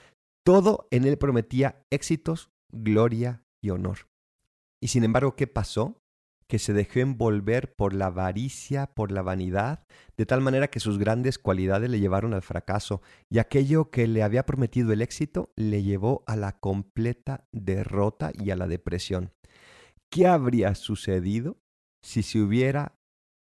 Todo 0.45 0.89
en 0.91 1.05
él 1.05 1.17
prometía 1.17 1.85
éxitos, 1.89 2.51
gloria 2.69 3.45
y 3.63 3.69
honor. 3.69 3.99
Y 4.81 4.89
sin 4.89 5.03
embargo, 5.03 5.35
¿qué 5.35 5.47
pasó? 5.47 6.01
que 6.47 6.59
se 6.59 6.73
dejó 6.73 6.99
envolver 6.99 7.75
por 7.75 7.93
la 7.93 8.07
avaricia, 8.07 8.87
por 8.87 9.11
la 9.11 9.21
vanidad, 9.21 9.85
de 10.15 10.25
tal 10.25 10.41
manera 10.41 10.69
que 10.69 10.79
sus 10.79 10.97
grandes 10.97 11.37
cualidades 11.37 11.89
le 11.89 11.99
llevaron 11.99 12.33
al 12.33 12.41
fracaso, 12.41 13.01
y 13.29 13.39
aquello 13.39 13.91
que 13.91 14.07
le 14.07 14.23
había 14.23 14.45
prometido 14.45 14.93
el 14.93 15.01
éxito 15.01 15.51
le 15.55 15.83
llevó 15.83 16.23
a 16.25 16.35
la 16.35 16.57
completa 16.57 17.47
derrota 17.51 18.31
y 18.33 18.51
a 18.51 18.55
la 18.55 18.67
depresión. 18.67 19.33
¿Qué 20.09 20.25
habría 20.25 20.73
sucedido 20.75 21.57
si 22.01 22.23
se 22.23 22.39
hubiera 22.39 22.97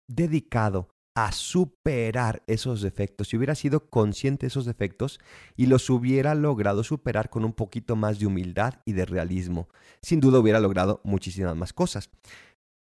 dedicado 0.10 0.90
a 1.18 1.32
superar 1.32 2.44
esos 2.46 2.84
defectos, 2.84 3.30
si 3.30 3.38
hubiera 3.38 3.56
sido 3.56 3.90
consciente 3.90 4.46
de 4.46 4.50
esos 4.50 4.66
defectos 4.66 5.20
y 5.56 5.66
los 5.66 5.90
hubiera 5.90 6.36
logrado 6.36 6.84
superar 6.84 7.32
con 7.32 7.44
un 7.44 7.54
poquito 7.54 7.96
más 7.96 8.20
de 8.20 8.28
humildad 8.28 8.76
y 8.86 8.94
de 8.94 9.04
realismo. 9.04 9.68
Sin 10.00 10.20
duda 10.20 10.38
hubiera 10.38 10.60
logrado 10.60 11.02
muchísimas 11.04 11.56
más 11.56 11.74
cosas. 11.74 12.12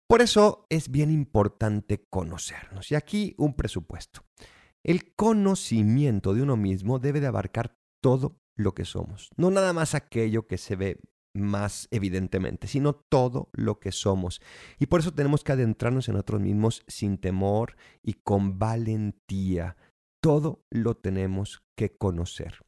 Por 0.08 0.22
eso 0.22 0.68
es 0.70 0.92
bien 0.92 1.10
importante 1.10 2.06
conocernos. 2.08 2.92
Y 2.92 2.96
aquí 2.96 3.34
un 3.40 3.56
presupuesto. 3.56 4.22
El 4.84 5.16
conocimiento 5.16 6.36
de 6.36 6.44
uno 6.44 6.56
mismo 6.56 7.00
debe 7.00 7.22
de 7.22 7.28
abarcar 7.28 7.80
todo 8.00 8.40
lo 8.56 8.76
que 8.76 8.86
somos, 8.86 9.32
no 9.38 9.50
nada 9.50 9.74
más 9.74 9.96
aquello 9.96 10.46
que 10.46 10.60
se 10.60 10.76
ve 10.76 11.00
más 11.34 11.88
evidentemente, 11.92 12.68
sino 12.68 12.94
todo 12.94 13.50
lo 13.54 13.80
que 13.80 13.92
somos. 13.92 14.42
Y 14.80 14.88
por 14.88 15.00
eso 15.00 15.14
tenemos 15.14 15.44
que 15.44 15.52
adentrarnos 15.52 16.08
en 16.08 16.14
nosotros 16.14 16.42
mismos 16.42 16.84
sin 16.88 17.18
temor 17.18 17.76
y 18.04 18.14
con 18.14 18.60
valentía. 18.60 19.78
Todo 20.22 20.66
lo 20.70 20.98
tenemos 20.98 21.64
que 21.76 21.96
conocer 21.98 22.60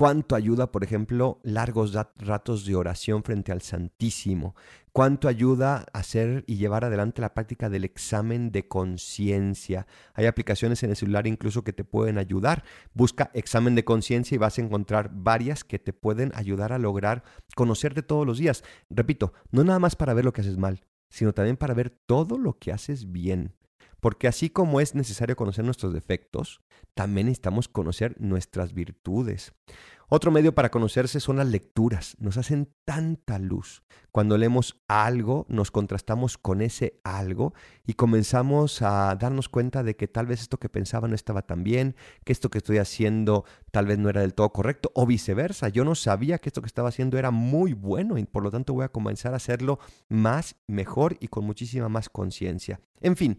cuánto 0.00 0.34
ayuda, 0.34 0.72
por 0.72 0.82
ejemplo, 0.82 1.40
largos 1.42 1.92
ratos 2.16 2.64
de 2.64 2.74
oración 2.74 3.22
frente 3.22 3.52
al 3.52 3.60
Santísimo, 3.60 4.54
cuánto 4.92 5.28
ayuda 5.28 5.84
hacer 5.92 6.42
y 6.46 6.56
llevar 6.56 6.86
adelante 6.86 7.20
la 7.20 7.34
práctica 7.34 7.68
del 7.68 7.84
examen 7.84 8.50
de 8.50 8.66
conciencia. 8.66 9.86
Hay 10.14 10.24
aplicaciones 10.24 10.82
en 10.82 10.88
el 10.88 10.96
celular 10.96 11.26
incluso 11.26 11.64
que 11.64 11.74
te 11.74 11.84
pueden 11.84 12.16
ayudar. 12.16 12.64
Busca 12.94 13.30
examen 13.34 13.74
de 13.74 13.84
conciencia 13.84 14.34
y 14.34 14.38
vas 14.38 14.56
a 14.56 14.62
encontrar 14.62 15.10
varias 15.12 15.64
que 15.64 15.78
te 15.78 15.92
pueden 15.92 16.32
ayudar 16.34 16.72
a 16.72 16.78
lograr 16.78 17.22
conocerte 17.54 18.02
todos 18.02 18.26
los 18.26 18.38
días. 18.38 18.64
Repito, 18.88 19.34
no 19.50 19.64
nada 19.64 19.80
más 19.80 19.96
para 19.96 20.14
ver 20.14 20.24
lo 20.24 20.32
que 20.32 20.40
haces 20.40 20.56
mal, 20.56 20.80
sino 21.10 21.34
también 21.34 21.58
para 21.58 21.74
ver 21.74 21.90
todo 21.90 22.38
lo 22.38 22.58
que 22.58 22.72
haces 22.72 23.12
bien. 23.12 23.54
Porque 24.00 24.28
así 24.28 24.50
como 24.50 24.80
es 24.80 24.94
necesario 24.94 25.36
conocer 25.36 25.64
nuestros 25.64 25.92
defectos, 25.92 26.60
también 26.94 27.26
necesitamos 27.26 27.68
conocer 27.68 28.16
nuestras 28.18 28.72
virtudes. 28.72 29.52
Otro 30.12 30.32
medio 30.32 30.52
para 30.52 30.72
conocerse 30.72 31.20
son 31.20 31.36
las 31.36 31.46
lecturas. 31.46 32.16
Nos 32.18 32.36
hacen 32.36 32.74
tanta 32.84 33.38
luz. 33.38 33.84
Cuando 34.10 34.36
leemos 34.36 34.82
algo, 34.88 35.46
nos 35.48 35.70
contrastamos 35.70 36.36
con 36.36 36.62
ese 36.62 37.00
algo 37.04 37.54
y 37.86 37.94
comenzamos 37.94 38.82
a 38.82 39.14
darnos 39.14 39.48
cuenta 39.48 39.84
de 39.84 39.94
que 39.94 40.08
tal 40.08 40.26
vez 40.26 40.40
esto 40.40 40.58
que 40.58 40.68
pensaba 40.68 41.06
no 41.06 41.14
estaba 41.14 41.42
tan 41.42 41.62
bien, 41.62 41.94
que 42.24 42.32
esto 42.32 42.50
que 42.50 42.58
estoy 42.58 42.78
haciendo 42.78 43.44
tal 43.70 43.86
vez 43.86 44.00
no 44.00 44.08
era 44.08 44.22
del 44.22 44.34
todo 44.34 44.50
correcto, 44.50 44.90
o 44.96 45.06
viceversa. 45.06 45.68
Yo 45.68 45.84
no 45.84 45.94
sabía 45.94 46.38
que 46.38 46.48
esto 46.48 46.60
que 46.60 46.66
estaba 46.66 46.88
haciendo 46.88 47.16
era 47.16 47.30
muy 47.30 47.72
bueno 47.72 48.18
y 48.18 48.24
por 48.24 48.42
lo 48.42 48.50
tanto 48.50 48.74
voy 48.74 48.86
a 48.86 48.88
comenzar 48.88 49.32
a 49.32 49.36
hacerlo 49.36 49.78
más, 50.08 50.56
mejor 50.66 51.18
y 51.20 51.28
con 51.28 51.44
muchísima 51.44 51.88
más 51.88 52.08
conciencia. 52.08 52.80
En 53.00 53.14
fin, 53.14 53.38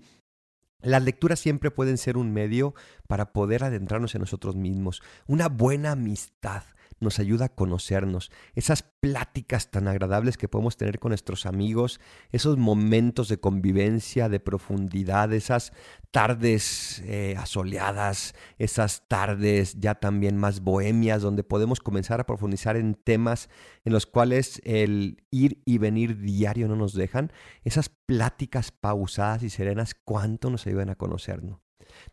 las 0.82 1.04
lecturas 1.04 1.40
siempre 1.40 1.72
pueden 1.72 1.98
ser 1.98 2.18
un 2.18 2.32
medio 2.34 2.74
para 3.08 3.34
poder 3.34 3.64
adentrarnos 3.64 4.16
en 4.16 4.22
nosotros 4.22 4.56
mismos. 4.56 5.02
Una 5.28 5.48
buena 5.48 5.92
amistad 5.92 6.64
nos 7.02 7.20
ayuda 7.20 7.46
a 7.46 7.50
conocernos. 7.50 8.32
Esas 8.56 8.84
pláticas 8.84 9.72
tan 9.72 9.88
agradables 9.88 10.38
que 10.38 10.48
podemos 10.48 10.78
tener 10.78 11.00
con 11.00 11.10
nuestros 11.10 11.46
amigos, 11.46 12.00
esos 12.32 12.58
momentos 12.58 13.28
de 13.28 13.40
convivencia, 13.40 14.30
de 14.30 14.40
profundidad, 14.40 15.34
esas 15.34 15.74
tardes 16.12 17.02
eh, 17.06 17.36
asoleadas, 17.38 18.36
esas 18.58 19.08
tardes 19.08 19.80
ya 19.80 19.96
también 19.96 20.38
más 20.38 20.62
bohemias, 20.62 21.22
donde 21.22 21.44
podemos 21.44 21.80
comenzar 21.80 22.22
a 22.22 22.26
profundizar 22.26 22.78
en 22.78 22.94
temas 22.94 23.50
en 23.84 23.94
los 23.94 24.06
cuales 24.06 24.62
el 24.64 25.24
ir 25.32 25.62
y 25.66 25.80
venir 25.80 26.20
diario 26.20 26.68
no 26.68 26.76
nos 26.76 26.94
dejan. 26.94 27.32
Esas 27.64 27.90
pláticas 27.90 28.72
pausadas 28.72 29.44
y 29.44 29.50
serenas, 29.50 29.96
¿cuánto 29.96 30.50
nos 30.50 30.68
ayudan 30.68 30.90
a 30.90 30.96
conocernos? 30.96 31.60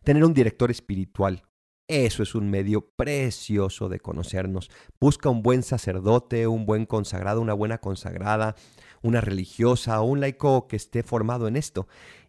Tener 0.03 0.25
un 0.25 0.33
director 0.33 0.71
espiritual, 0.71 1.43
eso 1.89 2.21
es 2.21 2.35
un 2.35 2.51
medio 2.51 2.87
precioso 2.87 3.89
de 3.89 3.99
conocernos. 3.99 4.69
Busca 5.01 5.29
un 5.29 5.41
buen 5.41 5.63
sacerdote, 5.63 6.45
un 6.45 6.67
buen 6.67 6.85
consagrado, 6.85 7.41
una 7.41 7.53
buena 7.53 7.79
consagrada, 7.79 8.55
una 9.01 9.21
religiosa 9.21 9.99
o 9.99 10.05
un 10.05 10.19
laico 10.19 10.67
que 10.67 10.75
esté 10.75 11.01
formado 11.01 11.47
en 11.47 11.55
esto. 11.55 11.87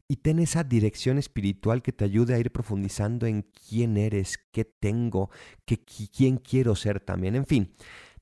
Y 0.08 0.16
ten 0.16 0.38
esa 0.38 0.64
dirección 0.64 1.18
espiritual 1.18 1.82
que 1.82 1.92
te 1.92 2.06
ayude 2.06 2.34
a 2.34 2.38
ir 2.38 2.50
profundizando 2.50 3.26
en 3.26 3.42
quién 3.42 3.98
eres, 3.98 4.38
qué 4.50 4.64
tengo, 4.64 5.30
qué, 5.66 5.78
quién 5.84 6.38
quiero 6.38 6.74
ser 6.74 6.98
también. 6.98 7.36
En 7.36 7.44
fin, 7.44 7.74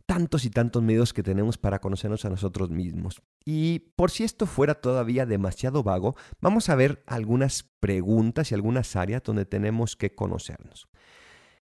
tantos 0.05 0.45
y 0.45 0.51
tantos 0.51 0.83
medios 0.83 1.13
que 1.13 1.23
tenemos 1.23 1.57
para 1.57 1.79
conocernos 1.79 2.25
a 2.25 2.31
nosotros 2.31 2.69
mismos. 2.71 3.23
Y 3.45 3.79
por 3.95 4.11
si 4.11 4.25
esto 4.25 4.47
fuera 4.47 4.75
todavía 4.75 5.25
demasiado 5.25 5.85
vago, 5.85 6.17
vamos 6.41 6.69
a 6.69 6.75
ver 6.75 7.05
algunas 7.07 7.63
preguntas 7.63 8.51
y 8.51 8.57
algunas 8.57 8.97
áreas 8.97 9.23
donde 9.23 9.45
tenemos 9.45 9.95
que 9.95 10.15
conocernos. 10.15 10.89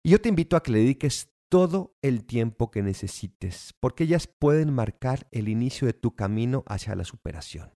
Y 0.08 0.12
yo 0.12 0.22
te 0.22 0.30
invito 0.30 0.56
a 0.56 0.64
que 0.64 0.72
le 0.72 0.80
dediques 0.80 1.34
todo 1.50 1.98
el 2.02 2.24
tiempo 2.24 2.72
que 2.72 2.82
necesites, 2.82 3.74
porque 3.82 4.06
ellas 4.06 4.26
pueden 4.26 4.72
marcar 4.74 5.28
el 5.32 5.50
inicio 5.50 5.86
de 5.86 5.92
tu 5.92 6.16
camino 6.16 6.64
hacia 6.66 6.96
la 6.96 7.04
superación. 7.04 7.72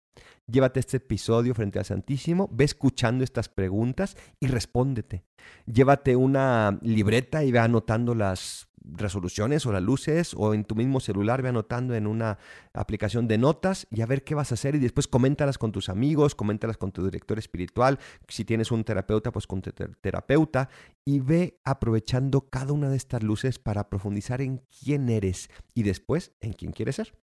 Llévate 0.48 0.80
este 0.80 0.96
episodio 0.96 1.54
frente 1.54 1.80
al 1.80 1.84
Santísimo, 1.84 2.48
ve 2.54 2.64
escuchando 2.64 3.26
estas 3.26 3.50
preguntas 3.50 4.16
y 4.40 4.48
respóndete. 4.48 5.26
Llévate 5.66 6.16
una 6.16 6.80
libreta 6.82 7.44
y 7.44 7.52
ve 7.52 7.60
anotando 7.60 8.16
las 8.16 8.70
resoluciones 8.92 9.66
o 9.66 9.72
las 9.72 9.82
luces 9.82 10.34
o 10.36 10.54
en 10.54 10.64
tu 10.64 10.76
mismo 10.76 11.00
celular 11.00 11.42
ve 11.42 11.50
anotando 11.50 11.96
en 11.96 12.08
una 12.08 12.38
aplicación 12.74 13.28
de 13.28 13.38
notas 13.38 13.88
y 13.90 14.02
a 14.02 14.06
ver 14.06 14.24
qué 14.24 14.36
vas 14.36 14.52
a 14.52 14.56
hacer 14.56 14.76
y 14.76 14.80
después 14.80 15.08
coméntalas 15.08 15.58
con 15.58 15.72
tus 15.72 15.90
amigos, 15.90 16.36
coméntalas 16.36 16.78
con 16.78 16.92
tu 16.92 17.04
director 17.04 17.40
espiritual, 17.40 18.00
si 18.28 18.46
tienes 18.46 18.72
un 18.72 18.84
terapeuta 18.84 19.32
pues 19.32 19.48
con 19.48 19.62
tu 19.62 19.72
terapeuta 19.72 20.70
y 21.06 21.20
ve 21.20 21.60
aprovechando 21.64 22.50
cada 22.50 22.74
una 22.74 22.90
de 22.90 22.98
estas 22.98 23.24
luces 23.24 23.60
para 23.60 23.90
profundizar 23.90 24.42
en 24.42 24.62
quién 24.84 25.10
eres 25.10 25.50
y 25.74 25.84
después 25.84 26.34
en 26.42 26.54
quién 26.54 26.72
quieres 26.72 26.96
ser. 26.98 27.21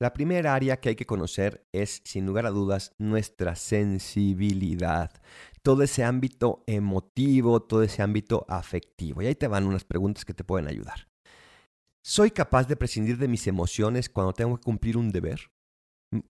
La 0.00 0.12
primera 0.12 0.54
área 0.54 0.78
que 0.78 0.90
hay 0.90 0.94
que 0.94 1.06
conocer 1.06 1.66
es, 1.72 2.02
sin 2.04 2.24
lugar 2.24 2.46
a 2.46 2.50
dudas, 2.50 2.94
nuestra 2.98 3.56
sensibilidad. 3.56 5.10
Todo 5.62 5.82
ese 5.82 6.04
ámbito 6.04 6.62
emotivo, 6.68 7.60
todo 7.62 7.82
ese 7.82 8.02
ámbito 8.02 8.46
afectivo. 8.48 9.22
Y 9.22 9.26
ahí 9.26 9.34
te 9.34 9.48
van 9.48 9.66
unas 9.66 9.82
preguntas 9.82 10.24
que 10.24 10.34
te 10.34 10.44
pueden 10.44 10.68
ayudar. 10.68 11.08
¿Soy 12.00 12.30
capaz 12.30 12.68
de 12.68 12.76
prescindir 12.76 13.18
de 13.18 13.26
mis 13.26 13.48
emociones 13.48 14.08
cuando 14.08 14.32
tengo 14.32 14.56
que 14.56 14.62
cumplir 14.62 14.96
un 14.96 15.10
deber? 15.10 15.50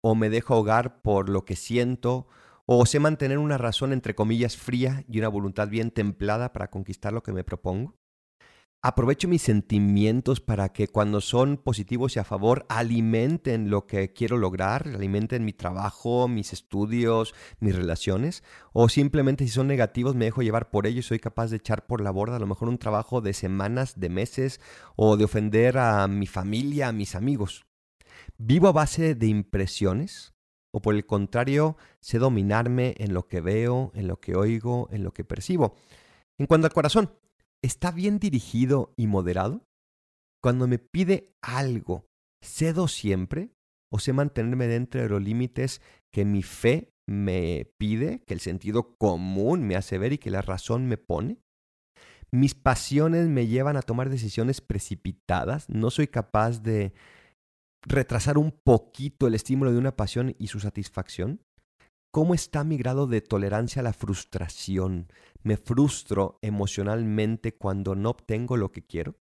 ¿O 0.00 0.14
me 0.14 0.30
dejo 0.30 0.54
ahogar 0.54 1.02
por 1.02 1.28
lo 1.28 1.44
que 1.44 1.54
siento? 1.54 2.26
¿O 2.64 2.86
sé 2.86 3.00
mantener 3.00 3.36
una 3.36 3.58
razón 3.58 3.92
entre 3.92 4.14
comillas 4.14 4.56
fría 4.56 5.04
y 5.06 5.18
una 5.18 5.28
voluntad 5.28 5.68
bien 5.68 5.90
templada 5.90 6.54
para 6.54 6.70
conquistar 6.70 7.12
lo 7.12 7.22
que 7.22 7.34
me 7.34 7.44
propongo? 7.44 7.98
Aprovecho 8.80 9.26
mis 9.26 9.42
sentimientos 9.42 10.40
para 10.40 10.72
que 10.72 10.86
cuando 10.86 11.20
son 11.20 11.56
positivos 11.56 12.14
y 12.14 12.20
a 12.20 12.24
favor 12.24 12.64
alimenten 12.68 13.70
lo 13.70 13.86
que 13.86 14.12
quiero 14.12 14.38
lograr, 14.38 14.86
alimenten 14.86 15.44
mi 15.44 15.52
trabajo, 15.52 16.28
mis 16.28 16.52
estudios, 16.52 17.34
mis 17.58 17.74
relaciones, 17.74 18.44
o 18.72 18.88
simplemente 18.88 19.44
si 19.44 19.50
son 19.50 19.66
negativos 19.66 20.14
me 20.14 20.26
dejo 20.26 20.42
llevar 20.42 20.70
por 20.70 20.86
ello 20.86 21.00
y 21.00 21.02
soy 21.02 21.18
capaz 21.18 21.48
de 21.50 21.56
echar 21.56 21.86
por 21.86 22.00
la 22.00 22.12
borda 22.12 22.36
a 22.36 22.40
lo 22.40 22.46
mejor 22.46 22.68
un 22.68 22.78
trabajo 22.78 23.20
de 23.20 23.32
semanas, 23.32 23.98
de 23.98 24.10
meses, 24.10 24.60
o 24.94 25.16
de 25.16 25.24
ofender 25.24 25.78
a 25.78 26.06
mi 26.06 26.26
familia, 26.26 26.88
a 26.88 26.92
mis 26.92 27.16
amigos. 27.16 27.66
¿Vivo 28.36 28.68
a 28.68 28.72
base 28.72 29.14
de 29.14 29.26
impresiones? 29.26 30.34
¿O 30.70 30.80
por 30.80 30.94
el 30.94 31.06
contrario, 31.06 31.76
sé 32.00 32.18
dominarme 32.18 32.94
en 32.98 33.14
lo 33.14 33.26
que 33.26 33.40
veo, 33.40 33.90
en 33.94 34.06
lo 34.06 34.20
que 34.20 34.36
oigo, 34.36 34.88
en 34.92 35.02
lo 35.02 35.12
que 35.12 35.24
percibo? 35.24 35.74
En 36.36 36.46
cuanto 36.46 36.66
al 36.66 36.72
corazón, 36.72 37.10
está 37.62 37.90
bien 37.90 38.18
dirigido 38.18 38.92
y 38.96 39.06
moderado? 39.06 39.66
Cuando 40.42 40.68
me 40.68 40.78
pide 40.78 41.34
algo, 41.42 42.06
¿cedo 42.42 42.88
siempre? 42.88 43.50
¿O 43.92 43.98
sé 43.98 44.12
mantenerme 44.12 44.66
dentro 44.66 45.02
de 45.02 45.08
los 45.08 45.22
límites 45.22 45.80
que 46.12 46.24
mi 46.24 46.42
fe 46.42 46.92
me 47.08 47.72
pide, 47.78 48.20
que 48.26 48.34
el 48.34 48.40
sentido 48.40 48.96
común 48.98 49.66
me 49.66 49.76
hace 49.76 49.98
ver 49.98 50.12
y 50.12 50.18
que 50.18 50.30
la 50.30 50.42
razón 50.42 50.86
me 50.86 50.98
pone? 50.98 51.38
¿Mis 52.30 52.54
pasiones 52.54 53.28
me 53.28 53.46
llevan 53.46 53.76
a 53.76 53.82
tomar 53.82 54.10
decisiones 54.10 54.60
precipitadas? 54.60 55.68
¿No 55.70 55.90
soy 55.90 56.08
capaz 56.08 56.62
de 56.62 56.92
retrasar 57.86 58.36
un 58.36 58.52
poquito 58.52 59.26
el 59.26 59.34
estímulo 59.34 59.72
de 59.72 59.78
una 59.78 59.96
pasión 59.96 60.36
y 60.38 60.48
su 60.48 60.60
satisfacción? 60.60 61.40
¿Cómo 62.10 62.32
está 62.32 62.64
mi 62.64 62.78
grado 62.78 63.06
de 63.06 63.20
tolerancia 63.20 63.80
a 63.80 63.82
la 63.82 63.92
frustración? 63.92 65.12
¿Me 65.42 65.58
frustro 65.58 66.38
emocionalmente 66.40 67.54
cuando 67.54 67.94
no 67.94 68.10
obtengo 68.10 68.56
lo 68.56 68.72
que 68.72 68.82
quiero? 68.82 69.16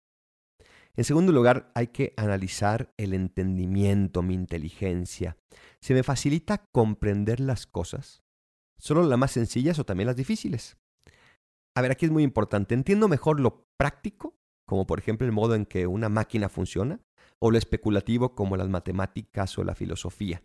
En 0.96 1.04
segundo 1.04 1.32
lugar, 1.32 1.72
hay 1.74 1.88
que 1.88 2.14
analizar 2.16 2.94
el 2.98 3.16
entendimiento, 3.16 4.22
mi 4.22 4.36
inteligencia. 4.36 5.36
¿Se 5.82 5.96
me 5.96 6.04
facilita 6.04 6.68
comprender 6.72 7.40
las 7.40 7.66
cosas? 7.66 8.24
¿Solo 8.78 9.04
las 9.04 9.18
más 9.18 9.32
sencillas 9.32 9.80
o 9.80 9.86
también 9.86 10.08
las 10.08 10.16
difíciles? 10.16 10.78
A 11.76 11.82
ver, 11.82 11.92
aquí 11.92 12.06
es 12.06 12.12
muy 12.12 12.24
importante. 12.24 12.76
¿Entiendo 12.76 13.08
mejor 13.08 13.40
lo 13.40 13.66
práctico, 13.78 14.38
como 14.68 14.86
por 14.86 15.00
ejemplo 15.00 15.26
el 15.26 15.34
modo 15.34 15.56
en 15.56 15.66
que 15.66 15.88
una 15.88 16.08
máquina 16.08 16.50
funciona, 16.50 17.02
o 17.40 17.50
lo 17.50 17.58
especulativo 17.58 18.36
como 18.36 18.56
las 18.58 18.70
matemáticas 18.70 19.58
o 19.58 19.64
la 19.64 19.74
filosofía? 19.74 20.44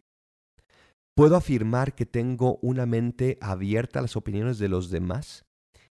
¿Puedo 1.14 1.36
afirmar 1.36 1.94
que 1.94 2.06
tengo 2.06 2.58
una 2.62 2.86
mente 2.86 3.36
abierta 3.40 3.98
a 3.98 4.02
las 4.02 4.16
opiniones 4.16 4.58
de 4.58 4.68
los 4.68 4.90
demás? 4.90 5.44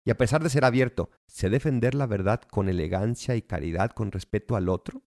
Y 0.05 0.11
a 0.11 0.17
pesar 0.17 0.41
de 0.41 0.49
ser 0.49 0.65
abierto, 0.65 1.11
¿sé 1.27 1.49
defender 1.49 1.93
la 1.93 2.07
verdad 2.07 2.41
con 2.49 2.69
elegancia 2.69 3.35
y 3.35 3.41
caridad 3.41 3.91
con 3.91 4.11
respeto 4.11 4.55
al 4.55 4.69
otro? 4.69 5.03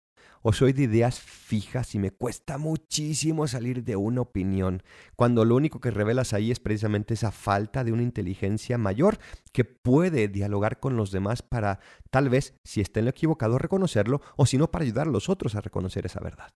¿O 0.43 0.53
soy 0.53 0.73
de 0.73 0.85
ideas 0.85 1.19
fijas 1.19 1.95
y 1.97 1.99
me 1.99 2.13
cuesta 2.13 2.57
muchísimo 2.57 3.49
salir 3.49 3.83
de 3.83 3.97
una 3.97 4.21
opinión, 4.21 4.85
cuando 5.17 5.45
lo 5.45 5.57
único 5.57 5.81
que 5.81 5.91
revelas 5.91 6.33
ahí 6.33 6.53
es 6.53 6.61
precisamente 6.61 7.15
esa 7.15 7.33
falta 7.33 7.83
de 7.83 7.93
una 7.93 8.03
inteligencia 8.03 8.79
mayor 8.79 9.19
que 9.53 9.65
puede 9.65 10.29
dialogar 10.29 10.79
con 10.79 10.97
los 10.97 11.11
demás 11.11 11.43
para, 11.43 11.81
tal 12.11 12.29
vez, 12.29 12.55
si 12.65 12.81
está 12.81 13.01
en 13.01 13.07
lo 13.07 13.11
equivocado, 13.11 13.59
reconocerlo, 13.59 14.23
o 14.37 14.47
si 14.47 14.57
no, 14.57 14.71
para 14.71 14.85
ayudar 14.85 15.09
a 15.09 15.11
los 15.11 15.29
otros 15.29 15.57
a 15.57 15.61
reconocer 15.61 16.07
esa 16.07 16.21
verdad? 16.21 16.53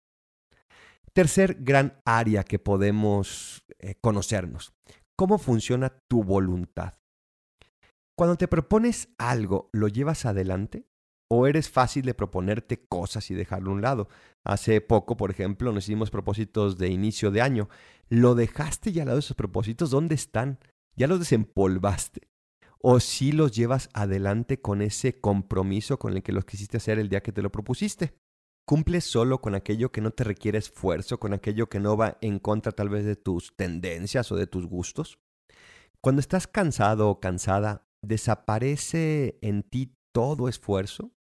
Tercer 1.13 1.57
gran 1.59 1.99
área 2.05 2.43
que 2.43 2.59
podemos 2.59 3.63
eh, 3.79 3.95
conocernos. 4.01 4.73
¿Cómo 5.15 5.37
funciona 5.39 5.89
tu 6.07 6.23
voluntad? 6.23 6.93
Cuando 8.15 8.35
te 8.35 8.47
propones 8.47 9.09
algo, 9.17 9.69
¿lo 9.73 9.87
llevas 9.87 10.25
adelante? 10.25 10.87
¿O 11.29 11.45
eres 11.45 11.69
fácil 11.69 12.05
de 12.05 12.13
proponerte 12.13 12.87
cosas 12.87 13.29
y 13.29 13.35
dejarlo 13.35 13.71
a 13.71 13.73
un 13.73 13.81
lado? 13.81 14.07
Hace 14.43 14.79
poco, 14.81 15.17
por 15.17 15.29
ejemplo, 15.29 15.71
nos 15.71 15.85
hicimos 15.85 16.09
propósitos 16.09 16.77
de 16.77 16.87
inicio 16.87 17.31
de 17.31 17.41
año. 17.41 17.69
¿Lo 18.09 18.33
dejaste 18.33 18.91
ya 18.91 19.03
al 19.03 19.07
lado 19.07 19.17
de 19.17 19.21
esos 19.21 19.35
propósitos? 19.35 19.89
¿Dónde 19.89 20.15
están? 20.15 20.59
¿Ya 20.95 21.07
los 21.07 21.19
desempolvaste? 21.19 22.29
¿O 22.79 22.99
si 22.99 23.31
los 23.31 23.51
llevas 23.51 23.89
adelante 23.93 24.61
con 24.61 24.81
ese 24.81 25.19
compromiso 25.19 25.99
con 25.99 26.13
el 26.13 26.23
que 26.23 26.31
los 26.31 26.45
quisiste 26.45 26.77
hacer 26.77 26.99
el 26.99 27.09
día 27.09 27.21
que 27.21 27.31
te 27.31 27.41
lo 27.41 27.51
propusiste? 27.51 28.13
¿Cumples 28.67 29.05
solo 29.05 29.39
con 29.39 29.55
aquello 29.55 29.93
que 29.93 30.01
no 30.01 30.11
te 30.11 30.25
requiere 30.25 30.57
esfuerzo, 30.57 31.21
con 31.21 31.33
aquello 31.33 31.69
que 31.69 31.79
no 31.79 31.95
va 31.95 32.17
en 32.19 32.37
contra 32.37 32.73
tal 32.73 32.89
vez 32.89 33.05
de 33.05 33.15
tus 33.15 33.55
tendencias 33.55 34.29
o 34.33 34.35
de 34.35 34.45
tus 34.45 34.67
gustos? 34.67 35.19
Cuando 36.01 36.19
estás 36.19 36.47
cansado 36.47 37.09
o 37.09 37.21
cansada, 37.21 37.87
¿desaparece 38.03 39.39
en 39.41 39.63
ti 39.63 39.95
todo 40.13 40.49
esfuerzo? 40.49 41.13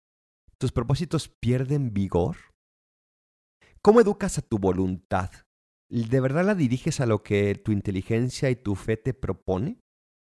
¿Tus 0.57 0.73
propósitos 0.73 1.29
pierden 1.29 1.93
vigor? 1.93 2.37
¿Cómo 3.83 4.01
educas 4.01 4.39
a 4.39 4.43
tu 4.43 4.59
voluntad? 4.59 5.31
¿De 5.91 6.21
verdad 6.21 6.47
la 6.47 6.55
diriges 6.55 7.01
a 7.01 7.07
lo 7.07 7.23
que 7.23 7.57
tu 7.57 7.73
inteligencia 7.73 8.49
y 8.49 8.57
tu 8.57 8.75
fe 8.75 8.97
te 8.97 9.13
propone? 9.13 9.83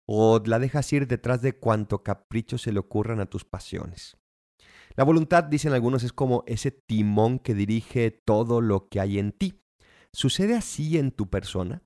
¿O 0.08 0.39
la 0.46 0.60
dejas 0.60 0.94
ir 0.94 1.08
detrás 1.08 1.42
de 1.42 1.58
cuanto 1.58 2.04
capricho 2.04 2.60
se 2.60 2.72
le 2.72 2.80
ocurran 2.80 3.20
a 3.20 3.25
tus 3.25 3.46
pasiones? 3.46 4.19
La 5.00 5.06
voluntad, 5.06 5.46
dicen 5.46 5.72
algunos, 5.72 6.03
es 6.03 6.12
como 6.12 6.44
ese 6.46 6.72
timón 6.72 7.39
que 7.39 7.53
dirige 7.53 8.12
todo 8.12 8.60
lo 8.60 8.89
que 8.89 9.00
hay 9.00 9.18
en 9.18 9.32
ti. 9.32 9.63
¿Sucede 10.12 10.58
así 10.58 10.98
en 10.98 11.12
tu 11.12 11.29
persona? 11.29 11.84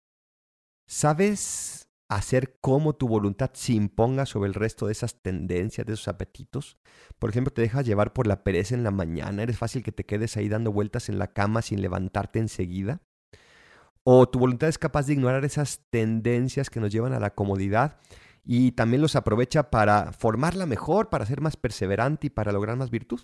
¿Sabes 0.87 1.91
hacer 2.07 2.57
cómo 2.59 2.93
tu 2.93 3.07
voluntad 3.07 3.51
se 3.53 3.73
imponga 3.73 4.25
sobre 4.25 4.47
el 4.47 4.55
resto 4.55 4.87
de 4.87 4.93
esas 4.93 5.21
tendencias, 5.21 5.85
de 5.85 5.93
esos 5.93 6.07
apetitos. 6.07 6.79
Por 7.19 7.29
ejemplo, 7.29 7.53
te 7.53 7.61
dejas 7.61 7.85
llevar 7.85 8.13
por 8.13 8.25
la 8.25 8.43
pereza 8.43 8.73
en 8.73 8.83
la 8.83 8.89
mañana, 8.89 9.43
eres 9.43 9.59
fácil 9.59 9.83
que 9.83 9.91
te 9.91 10.07
quedes 10.07 10.35
ahí 10.35 10.49
dando 10.49 10.71
vueltas 10.71 11.07
en 11.07 11.19
la 11.19 11.33
cama 11.33 11.61
sin 11.61 11.83
levantarte 11.83 12.39
enseguida. 12.39 13.03
O 14.03 14.27
tu 14.27 14.39
voluntad 14.39 14.69
es 14.69 14.79
capaz 14.79 15.05
de 15.05 15.13
ignorar 15.13 15.45
esas 15.45 15.85
tendencias 15.91 16.71
que 16.71 16.79
nos 16.79 16.91
llevan 16.91 17.13
a 17.13 17.19
la 17.19 17.35
comodidad 17.35 17.99
y 18.43 18.73
también 18.73 19.01
los 19.01 19.15
aprovecha 19.15 19.69
para 19.69 20.11
formarla 20.11 20.65
mejor, 20.65 21.09
para 21.09 21.25
ser 21.25 21.41
más 21.41 21.57
perseverante 21.57 22.27
y 22.27 22.29
para 22.29 22.51
lograr 22.51 22.77
más 22.77 22.91
virtud. 22.91 23.21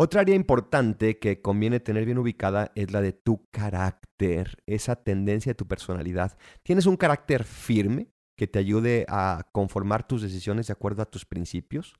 Otra 0.00 0.20
área 0.20 0.36
importante 0.36 1.18
que 1.18 1.42
conviene 1.42 1.80
tener 1.80 2.04
bien 2.04 2.18
ubicada 2.18 2.70
es 2.76 2.92
la 2.92 3.00
de 3.00 3.12
tu 3.12 3.48
carácter, 3.50 4.62
esa 4.66 4.94
tendencia 4.94 5.50
de 5.50 5.56
tu 5.56 5.66
personalidad. 5.66 6.38
¿Tienes 6.62 6.86
un 6.86 6.96
carácter 6.96 7.42
firme 7.42 8.12
que 8.38 8.46
te 8.46 8.60
ayude 8.60 9.04
a 9.08 9.48
conformar 9.52 10.06
tus 10.06 10.22
decisiones 10.22 10.68
de 10.68 10.72
acuerdo 10.72 11.02
a 11.02 11.10
tus 11.10 11.24
principios? 11.24 11.96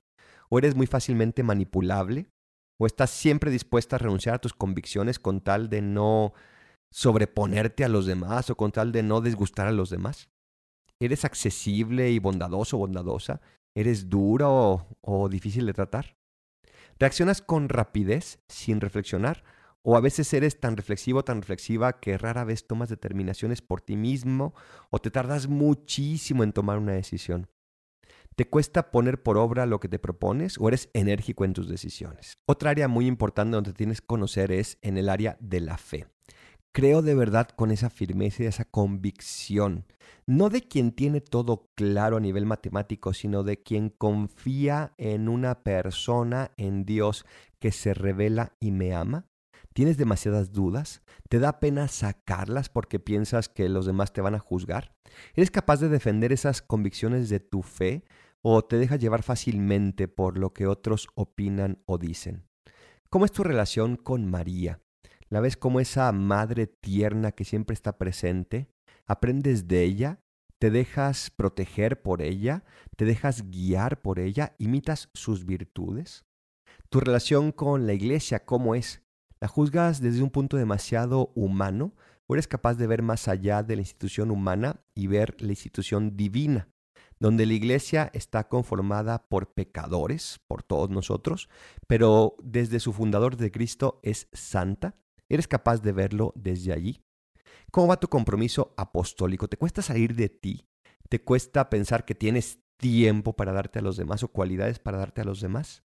¿O 0.49 0.59
eres 0.59 0.77
muy 0.77 0.87
fácilmente 0.87 1.43
manipulable? 1.43 2.31
¿O 2.79 2.87
estás 2.87 3.11
siempre 3.11 3.51
dispuesta 3.51 3.97
a 3.97 3.99
renunciar 3.99 4.37
a 4.37 4.41
tus 4.41 4.55
convicciones 4.55 5.19
con 5.19 5.41
tal 5.41 5.69
de 5.69 5.83
no 5.83 6.33
sobreponerte 6.93 7.85
a 7.85 7.89
los 7.89 8.07
demás 8.07 8.49
o 8.49 8.57
con 8.57 8.71
tal 8.71 8.93
de 8.93 9.03
no 9.03 9.21
disgustar 9.21 9.67
a 9.67 9.73
los 9.73 9.91
demás? 9.91 10.31
¿Eres 11.01 11.25
accesible 11.25 12.11
y 12.11 12.19
bondadoso 12.19 12.77
o 12.77 12.81
bondadosa? 12.81 13.41
¿Eres 13.75 14.09
dura 14.09 14.49
o, 14.49 14.87
o 15.01 15.29
difícil 15.29 15.65
de 15.67 15.73
tratar? 15.73 16.17
¿Reaccionas 16.99 17.41
con 17.41 17.69
rapidez, 17.69 18.41
sin 18.49 18.81
reflexionar? 18.81 19.45
¿O 19.83 19.97
a 19.97 20.01
veces 20.01 20.33
eres 20.35 20.59
tan 20.59 20.77
reflexivo, 20.77 21.23
tan 21.23 21.41
reflexiva 21.41 22.01
que 22.01 22.19
rara 22.19 22.43
vez 22.43 22.67
tomas 22.67 22.89
determinaciones 22.89 23.63
por 23.63 23.81
ti 23.81 23.97
mismo 23.97 24.55
o 24.91 24.99
te 24.99 25.13
tardas 25.13 25.47
muchísimo 25.47 26.43
en 26.43 26.53
tomar 26.53 26.79
una 26.79 26.95
decisión? 26.95 27.49
¿Te 28.35 28.49
cuesta 28.49 28.91
poner 28.91 29.23
por 29.23 29.39
obra 29.39 29.67
lo 29.67 29.79
que 29.79 29.89
te 29.89 30.01
propones 30.01 30.59
o 30.59 30.67
eres 30.67 30.91
enérgico 30.95 31.45
en 31.45 31.53
tus 31.53 31.69
decisiones? 31.69 32.39
Otra 32.47 32.71
área 32.71 32.89
muy 32.89 33.07
importante 33.07 33.55
donde 33.55 33.73
tienes 33.73 34.01
que 34.01 34.07
conocer 34.09 34.51
es 34.51 34.79
en 34.83 34.99
el 34.99 35.09
área 35.09 35.37
de 35.41 35.61
la 35.61 35.79
fe 35.79 36.07
creo 36.79 37.03
de 37.03 37.17
verdad 37.17 37.49
con 37.49 37.73
esa 37.73 37.91
firmeza 37.91 38.45
y 38.45 38.47
esa 38.47 38.65
convicción, 38.65 39.85
no 40.27 40.49
de 40.49 40.63
quien 40.63 40.93
tiene 40.93 41.21
todo 41.21 41.73
claro 41.75 42.19
a 42.19 42.21
nivel 42.21 42.47
matemático, 42.47 43.13
sino 43.15 43.43
de 43.43 43.61
quien 43.61 43.89
confía 43.89 44.93
en 44.97 45.29
una 45.29 45.65
persona, 45.65 46.53
en 46.57 46.85
Dios, 46.85 47.27
que 47.59 47.73
se 47.73 47.95
revela 47.95 48.53
y 48.61 48.71
me 48.71 48.95
ama. 48.95 49.27
¿Tienes 49.73 49.97
demasiadas 49.97 50.53
dudas? 50.53 51.03
¿Te 51.29 51.41
da 51.41 51.59
pena 51.59 51.89
sacarlas 51.89 52.69
porque 52.69 53.01
piensas 53.01 53.49
que 53.49 53.69
los 53.69 53.85
demás 53.85 54.13
te 54.13 54.21
van 54.21 54.37
a 54.37 54.39
juzgar? 54.39 54.95
¿Eres 55.35 55.51
capaz 55.51 55.81
de 55.81 55.89
defender 55.89 56.33
esas 56.33 56.63
convicciones 56.63 57.29
de 57.29 57.41
tu 57.41 57.63
fe 57.63 58.05
o 58.41 58.63
te 58.63 58.77
dejas 58.77 59.01
llevar 59.01 59.25
fácilmente 59.25 60.07
por 60.07 60.39
lo 60.39 60.53
que 60.53 60.69
otros 60.69 61.09
opinan 61.17 61.83
o 61.87 61.99
dicen? 61.99 62.45
¿Cómo 63.11 63.25
es 63.25 63.33
tu 63.33 63.43
relación 63.43 63.97
con 63.97 64.31
María? 64.31 64.81
La 65.29 65.41
ves 65.41 65.57
como 65.57 65.81
esa 65.81 66.11
madre 66.13 66.67
tierna 66.67 67.33
que 67.33 67.45
siempre 67.45 67.75
está 67.75 67.99
presente, 67.99 68.69
aprendes 69.07 69.69
de 69.69 69.83
ella, 69.83 70.21
te 70.59 70.71
dejas 70.71 71.31
proteger 71.31 72.03
por 72.03 72.23
ella, 72.23 72.65
te 72.97 73.05
dejas 73.05 73.51
guiar 73.51 74.01
por 74.01 74.19
ella, 74.19 74.55
imitas 74.59 75.11
sus 75.15 75.47
virtudes. 75.47 76.25
Tu 76.89 77.01
relación 77.01 77.53
con 77.53 77.87
la 77.87 77.93
iglesia, 77.93 78.45
¿cómo 78.45 78.75
es? 78.75 79.03
¿La 79.41 79.49
juzgas 79.49 80.01
desde 80.01 80.23
un 80.23 80.31
punto 80.31 80.57
demasiado 80.57 81.33
humano 81.35 81.95
o 82.27 82.35
eres 82.35 82.49
capaz 82.49 82.75
de 82.75 82.87
ver 82.87 83.03
más 83.03 83.29
allá 83.29 83.63
de 83.63 83.77
la 83.77 83.83
institución 83.83 84.31
humana 84.31 84.81
y 84.95 85.07
ver 85.07 85.41
la 85.41 85.51
institución 85.51 86.17
divina? 86.17 86.69
donde 87.21 87.47
la 87.47 87.55
iglesia 87.55 88.11
está 88.13 88.49
conformada 88.49 89.27
por 89.29 89.53
pecadores, 89.53 90.41
por 90.47 90.63
todos 90.63 90.91
nosotros, 90.91 91.49
pero 91.87 92.37
desde 92.43 92.81
su 92.81 92.93
fundador 92.93 93.37
de 93.37 93.51
Cristo 93.51 94.01
es 94.03 94.29
santa, 94.33 94.95
¿Eres 95.29 95.47
capaz 95.47 95.83
de 95.83 95.93
verlo 95.93 96.33
desde 96.37 96.73
allí? 96.73 97.03
¿Cómo 97.71 97.89
va 97.89 98.01
tu 98.01 98.09
compromiso 98.09 98.75
apostólico? 98.77 99.49
¿Te 99.49 99.59
cuesta 99.59 99.83
salir 99.83 100.15
de 100.15 100.29
ti? 100.29 100.67
¿Te 101.09 101.23
cuesta 101.23 101.69
pensar 101.69 102.05
que 102.05 102.15
tienes 102.15 102.61
tiempo 102.77 103.35
para 103.35 103.53
darte 103.53 103.79
a 103.79 103.83
los 103.83 103.97
demás 103.97 104.23
o 104.23 104.29
cualidades 104.29 104.79
para 104.79 104.99
darte 104.99 105.21
a 105.21 105.25
los 105.25 105.41
demás? 105.41 105.83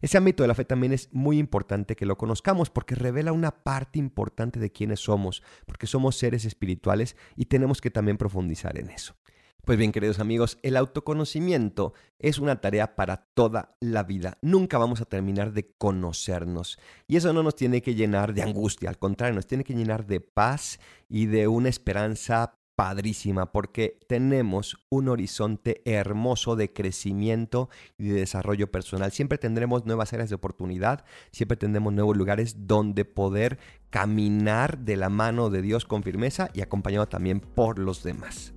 Ese 0.00 0.18
ámbito 0.18 0.42
de 0.42 0.48
la 0.48 0.54
fe 0.54 0.64
también 0.64 0.92
es 0.92 1.12
muy 1.12 1.38
importante 1.38 1.96
que 1.96 2.06
lo 2.06 2.16
conozcamos 2.16 2.70
porque 2.70 2.94
revela 2.94 3.32
una 3.32 3.50
parte 3.50 3.98
importante 3.98 4.60
de 4.60 4.70
quiénes 4.70 5.00
somos, 5.00 5.42
porque 5.66 5.86
somos 5.86 6.16
seres 6.16 6.44
espirituales 6.44 7.16
y 7.36 7.46
tenemos 7.46 7.80
que 7.80 7.90
también 7.90 8.16
profundizar 8.16 8.78
en 8.78 8.90
eso. 8.90 9.16
Pues 9.64 9.78
bien, 9.78 9.92
queridos 9.92 10.18
amigos, 10.18 10.58
el 10.62 10.76
autoconocimiento 10.76 11.94
es 12.18 12.38
una 12.38 12.60
tarea 12.60 12.96
para 12.96 13.28
toda 13.32 13.76
la 13.80 14.02
vida. 14.02 14.36
Nunca 14.42 14.76
vamos 14.76 15.00
a 15.00 15.06
terminar 15.06 15.54
de 15.54 15.72
conocernos. 15.78 16.78
Y 17.06 17.16
eso 17.16 17.32
no 17.32 17.42
nos 17.42 17.56
tiene 17.56 17.80
que 17.80 17.94
llenar 17.94 18.34
de 18.34 18.42
angustia, 18.42 18.90
al 18.90 18.98
contrario, 18.98 19.34
nos 19.34 19.46
tiene 19.46 19.64
que 19.64 19.74
llenar 19.74 20.06
de 20.06 20.20
paz 20.20 20.80
y 21.08 21.26
de 21.26 21.48
una 21.48 21.70
esperanza 21.70 22.58
padrísima 22.76 23.52
porque 23.52 24.00
tenemos 24.06 24.76
un 24.90 25.08
horizonte 25.08 25.80
hermoso 25.84 26.56
de 26.56 26.72
crecimiento 26.72 27.70
y 27.96 28.08
de 28.08 28.20
desarrollo 28.20 28.70
personal. 28.70 29.12
Siempre 29.12 29.38
tendremos 29.38 29.86
nuevas 29.86 30.12
áreas 30.12 30.28
de 30.28 30.34
oportunidad, 30.34 31.04
siempre 31.30 31.56
tendremos 31.56 31.92
nuevos 31.92 32.16
lugares 32.16 32.66
donde 32.66 33.04
poder 33.04 33.58
caminar 33.90 34.78
de 34.80 34.96
la 34.96 35.08
mano 35.08 35.50
de 35.50 35.62
Dios 35.62 35.84
con 35.84 36.02
firmeza 36.02 36.50
y 36.52 36.60
acompañado 36.60 37.06
también 37.06 37.40
por 37.40 37.78
los 37.78 38.02
demás. 38.02 38.53